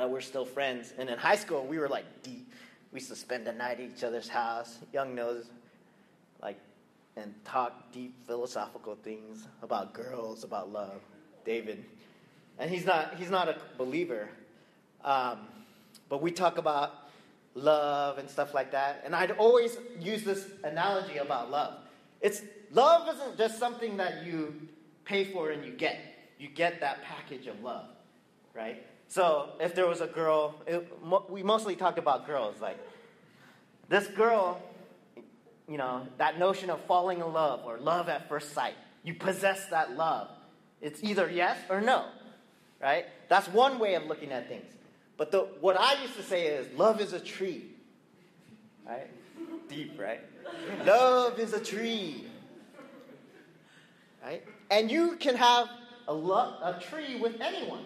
Uh, 0.00 0.08
we're 0.08 0.20
still 0.20 0.44
friends. 0.44 0.92
And 0.98 1.08
in 1.08 1.18
high 1.18 1.36
school, 1.36 1.64
we 1.66 1.78
were 1.78 1.88
like 1.88 2.04
deep. 2.22 2.52
We 2.92 3.00
used 3.00 3.10
to 3.10 3.16
spend 3.16 3.46
the 3.46 3.52
night 3.52 3.78
at 3.80 3.90
each 3.96 4.04
other's 4.04 4.28
house. 4.28 4.78
Young 4.92 5.14
knows, 5.14 5.50
like, 6.42 6.58
and 7.16 7.34
talk 7.44 7.92
deep 7.92 8.14
philosophical 8.26 8.96
things 8.96 9.46
about 9.62 9.92
girls, 9.92 10.44
about 10.44 10.72
love. 10.72 11.00
David. 11.44 11.84
And 12.58 12.70
he's 12.70 12.86
not, 12.86 13.14
he's 13.16 13.30
not 13.30 13.48
a 13.48 13.56
believer. 13.76 14.28
Um, 15.06 15.38
but 16.10 16.20
we 16.20 16.30
talk 16.30 16.58
about 16.58 17.06
love 17.54 18.18
and 18.18 18.28
stuff 18.28 18.52
like 18.52 18.72
that. 18.72 19.02
And 19.04 19.14
I'd 19.14 19.30
always 19.30 19.78
use 19.98 20.22
this 20.22 20.46
analogy 20.62 21.16
about 21.16 21.50
love. 21.50 21.78
It's 22.20 22.42
love 22.72 23.08
isn't 23.14 23.38
just 23.38 23.58
something 23.58 23.96
that 23.96 24.26
you 24.26 24.54
pay 25.04 25.24
for 25.24 25.50
and 25.50 25.64
you 25.64 25.72
get. 25.72 25.98
You 26.38 26.48
get 26.48 26.80
that 26.80 27.02
package 27.02 27.46
of 27.46 27.62
love, 27.62 27.86
right? 28.52 28.84
So 29.08 29.50
if 29.60 29.74
there 29.74 29.86
was 29.86 30.00
a 30.00 30.06
girl, 30.06 30.54
it, 30.66 30.86
we 31.30 31.42
mostly 31.42 31.76
talked 31.76 31.98
about 31.98 32.26
girls. 32.26 32.60
Like 32.60 32.78
this 33.88 34.06
girl, 34.08 34.60
you 35.68 35.78
know, 35.78 36.06
that 36.18 36.38
notion 36.38 36.68
of 36.68 36.80
falling 36.82 37.20
in 37.20 37.32
love 37.32 37.62
or 37.64 37.78
love 37.78 38.08
at 38.08 38.28
first 38.28 38.52
sight. 38.52 38.74
You 39.02 39.14
possess 39.14 39.66
that 39.66 39.96
love. 39.96 40.28
It's 40.82 41.02
either 41.02 41.30
yes 41.30 41.56
or 41.70 41.80
no, 41.80 42.06
right? 42.82 43.06
That's 43.28 43.48
one 43.48 43.78
way 43.78 43.94
of 43.94 44.04
looking 44.04 44.32
at 44.32 44.48
things. 44.48 44.66
But 45.16 45.30
the, 45.30 45.40
what 45.60 45.78
I 45.78 46.00
used 46.02 46.16
to 46.16 46.22
say 46.22 46.46
is 46.46 46.66
love 46.78 47.00
is 47.00 47.12
a 47.12 47.20
tree, 47.20 47.70
right? 48.86 49.08
Deep, 49.68 49.98
right? 49.98 50.20
love 50.84 51.38
is 51.38 51.52
a 51.52 51.60
tree, 51.60 52.26
right? 54.22 54.44
And 54.70 54.90
you 54.90 55.16
can 55.16 55.34
have 55.36 55.68
a, 56.08 56.12
lo- 56.12 56.54
a 56.62 56.80
tree 56.80 57.18
with 57.18 57.40
anyone, 57.40 57.84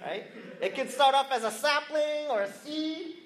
right? 0.00 0.24
It 0.60 0.74
can 0.74 0.88
start 0.88 1.14
off 1.14 1.30
as 1.32 1.44
a 1.44 1.50
sapling 1.50 2.28
or 2.30 2.42
a 2.42 2.52
seed. 2.52 3.16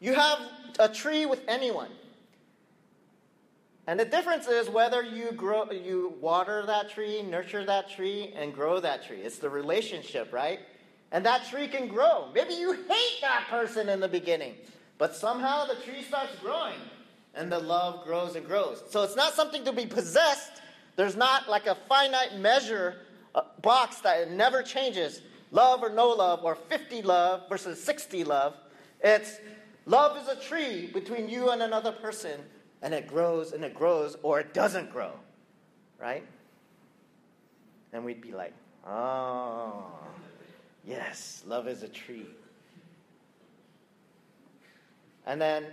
You 0.00 0.14
have 0.14 0.38
a 0.78 0.88
tree 0.88 1.26
with 1.26 1.42
anyone. 1.48 1.90
And 3.88 4.00
the 4.00 4.04
difference 4.04 4.48
is 4.48 4.68
whether 4.68 5.02
you 5.02 5.32
grow, 5.32 5.70
you 5.70 6.14
water 6.20 6.64
that 6.66 6.90
tree, 6.90 7.22
nurture 7.22 7.64
that 7.64 7.88
tree, 7.88 8.32
and 8.36 8.52
grow 8.52 8.80
that 8.80 9.06
tree. 9.06 9.20
It's 9.20 9.38
the 9.38 9.48
relationship, 9.48 10.32
right? 10.32 10.60
And 11.12 11.24
that 11.24 11.46
tree 11.48 11.68
can 11.68 11.88
grow. 11.88 12.28
Maybe 12.34 12.54
you 12.54 12.72
hate 12.72 13.20
that 13.20 13.46
person 13.48 13.88
in 13.88 14.00
the 14.00 14.08
beginning, 14.08 14.54
but 14.98 15.14
somehow 15.14 15.66
the 15.66 15.76
tree 15.76 16.02
starts 16.02 16.34
growing, 16.40 16.78
and 17.34 17.50
the 17.50 17.58
love 17.58 18.04
grows 18.04 18.36
and 18.36 18.46
grows. 18.46 18.82
So 18.90 19.02
it's 19.02 19.16
not 19.16 19.34
something 19.34 19.64
to 19.64 19.72
be 19.72 19.86
possessed. 19.86 20.62
There's 20.96 21.16
not 21.16 21.48
like 21.48 21.66
a 21.66 21.76
finite 21.88 22.38
measure 22.38 22.96
a 23.36 23.44
box 23.60 24.00
that 24.00 24.30
never 24.30 24.62
changes. 24.62 25.20
Love 25.52 25.82
or 25.82 25.90
no 25.90 26.08
love, 26.08 26.42
or 26.42 26.54
50 26.54 27.02
love 27.02 27.42
versus 27.48 27.82
60 27.82 28.24
love. 28.24 28.54
It's 29.04 29.38
love 29.84 30.16
is 30.16 30.28
a 30.28 30.40
tree 30.40 30.90
between 30.92 31.28
you 31.28 31.50
and 31.50 31.62
another 31.62 31.92
person 31.92 32.40
and 32.82 32.94
it 32.94 33.06
grows 33.06 33.52
and 33.52 33.64
it 33.64 33.74
grows 33.74 34.16
or 34.22 34.40
it 34.40 34.54
doesn't 34.54 34.90
grow, 34.90 35.12
right? 36.00 36.24
And 37.92 38.04
we'd 38.04 38.20
be 38.20 38.32
like, 38.32 38.54
oh, 38.86 39.84
yes, 40.86 41.42
love 41.46 41.68
is 41.68 41.82
a 41.82 41.88
tree. 41.88 42.26
And 45.26 45.40
then, 45.40 45.64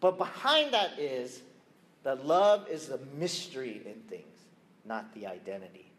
but 0.00 0.18
behind 0.18 0.74
that 0.74 0.98
is 0.98 1.42
that 2.02 2.26
love 2.26 2.68
is 2.68 2.88
the 2.88 3.00
mystery 3.18 3.80
in 3.86 4.00
things, 4.08 4.38
not 4.84 5.12
the 5.14 5.26
identity, 5.26 5.90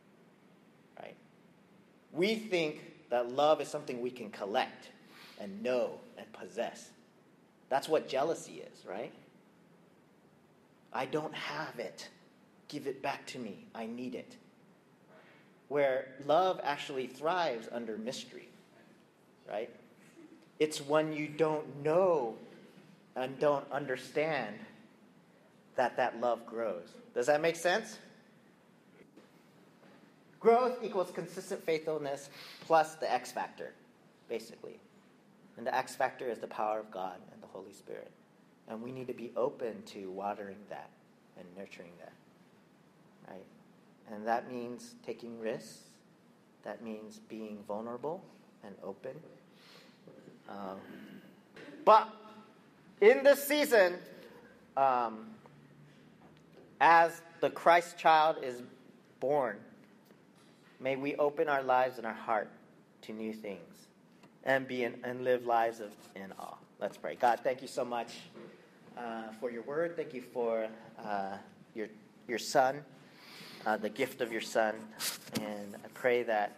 right? 0.99 1.15
We 2.11 2.35
think 2.35 2.81
that 3.09 3.31
love 3.31 3.61
is 3.61 3.67
something 3.67 4.01
we 4.01 4.11
can 4.11 4.29
collect 4.29 4.89
and 5.39 5.63
know 5.63 5.99
and 6.17 6.31
possess. 6.33 6.89
That's 7.69 7.89
what 7.89 8.07
jealousy 8.07 8.63
is, 8.71 8.85
right? 8.85 9.11
I 10.91 11.05
don't 11.05 11.33
have 11.33 11.79
it. 11.79 12.09
Give 12.67 12.85
it 12.85 13.01
back 13.01 13.25
to 13.27 13.39
me. 13.39 13.65
I 13.73 13.87
need 13.87 14.13
it. 14.13 14.37
Where 15.73 16.09
love 16.27 16.61
actually 16.63 17.07
thrives 17.07 17.67
under 17.71 17.97
mystery, 17.97 18.47
right? 19.49 19.71
It's 20.59 20.79
when 20.79 21.13
you 21.13 21.27
don't 21.27 21.83
know 21.83 22.35
and 23.15 23.39
don't 23.39 23.65
understand 23.71 24.55
that 25.75 25.97
that 25.97 26.21
love 26.21 26.45
grows. 26.45 26.89
Does 27.15 27.25
that 27.25 27.41
make 27.41 27.55
sense? 27.55 27.97
Growth 30.39 30.77
equals 30.83 31.09
consistent 31.09 31.65
faithfulness 31.65 32.29
plus 32.67 32.93
the 32.93 33.11
X 33.11 33.31
factor, 33.31 33.73
basically. 34.29 34.79
And 35.57 35.65
the 35.65 35.73
X 35.75 35.95
factor 35.95 36.29
is 36.29 36.37
the 36.37 36.45
power 36.45 36.81
of 36.81 36.91
God 36.91 37.17
and 37.33 37.41
the 37.41 37.47
Holy 37.47 37.73
Spirit. 37.73 38.11
And 38.67 38.79
we 38.79 38.91
need 38.91 39.07
to 39.07 39.13
be 39.15 39.31
open 39.35 39.81
to 39.87 40.11
watering 40.11 40.57
that 40.69 40.91
and 41.35 41.47
nurturing 41.57 41.93
that. 41.99 42.13
And 44.11 44.25
that 44.27 44.51
means 44.51 44.95
taking 45.05 45.39
risks. 45.39 45.79
That 46.63 46.83
means 46.83 47.19
being 47.27 47.59
vulnerable 47.67 48.23
and 48.63 48.75
open. 48.83 49.15
Um, 50.49 50.79
but 51.85 52.09
in 53.01 53.23
this 53.23 53.45
season, 53.45 53.95
um, 54.77 55.27
as 56.79 57.21
the 57.41 57.49
Christ 57.49 57.97
child 57.97 58.37
is 58.43 58.61
born, 59.19 59.57
may 60.79 60.95
we 60.95 61.15
open 61.15 61.49
our 61.49 61.63
lives 61.63 61.97
and 61.97 62.07
our 62.07 62.13
heart 62.13 62.49
to 63.03 63.13
new 63.13 63.33
things 63.33 63.87
and 64.43 64.67
be 64.67 64.83
in, 64.83 64.95
and 65.03 65.23
live 65.23 65.45
lives 65.45 65.79
of 65.79 65.91
in 66.15 66.31
awe. 66.39 66.57
Let's 66.79 66.97
pray. 66.97 67.15
God, 67.15 67.39
thank 67.43 67.61
you 67.61 67.67
so 67.67 67.85
much 67.85 68.13
uh, 68.97 69.31
for 69.39 69.49
your 69.51 69.63
word. 69.63 69.95
Thank 69.95 70.13
you 70.13 70.21
for 70.21 70.67
uh, 71.03 71.37
your 71.73 71.87
your 72.27 72.39
son, 72.39 72.83
uh, 73.65 73.77
the 73.77 73.89
gift 73.89 74.21
of 74.21 74.31
your 74.31 74.41
son, 74.41 74.75
and 75.41 75.75
I 75.75 75.87
pray 75.93 76.23
that 76.23 76.57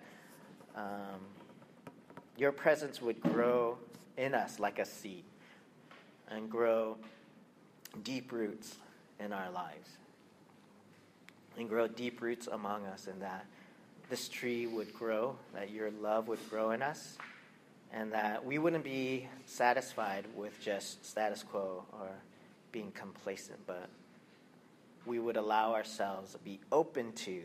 um, 0.75 1.21
your 2.37 2.51
presence 2.51 3.01
would 3.01 3.21
grow 3.21 3.77
in 4.17 4.33
us 4.33 4.59
like 4.59 4.79
a 4.79 4.85
seed 4.85 5.23
and 6.29 6.49
grow 6.49 6.97
deep 8.03 8.31
roots 8.31 8.75
in 9.19 9.31
our 9.31 9.49
lives 9.51 9.89
and 11.57 11.69
grow 11.69 11.87
deep 11.87 12.21
roots 12.21 12.47
among 12.47 12.85
us, 12.85 13.07
and 13.07 13.21
that 13.21 13.45
this 14.09 14.27
tree 14.27 14.67
would 14.67 14.93
grow, 14.93 15.35
that 15.53 15.71
your 15.71 15.89
love 16.01 16.27
would 16.27 16.49
grow 16.49 16.71
in 16.71 16.81
us 16.81 17.17
and 17.95 18.11
that 18.11 18.43
we 18.43 18.57
wouldn't 18.57 18.83
be 18.83 19.27
satisfied 19.45 20.25
with 20.35 20.59
just 20.61 21.05
status 21.05 21.43
quo 21.43 21.83
or 21.93 22.09
being 22.71 22.91
complacent, 22.91 23.57
but 23.65 23.89
we 25.05 25.19
would 25.19 25.37
allow 25.37 25.73
ourselves 25.73 26.31
to 26.33 26.37
be 26.39 26.59
open 26.71 27.11
to 27.13 27.41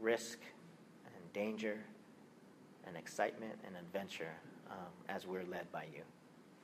risk 0.00 0.38
and 1.06 1.32
danger 1.32 1.78
and 2.86 2.96
excitement 2.96 3.54
and 3.66 3.76
adventure 3.76 4.32
um, 4.70 4.76
as 5.08 5.26
we're 5.26 5.44
led 5.44 5.70
by 5.72 5.84
you. 5.94 6.02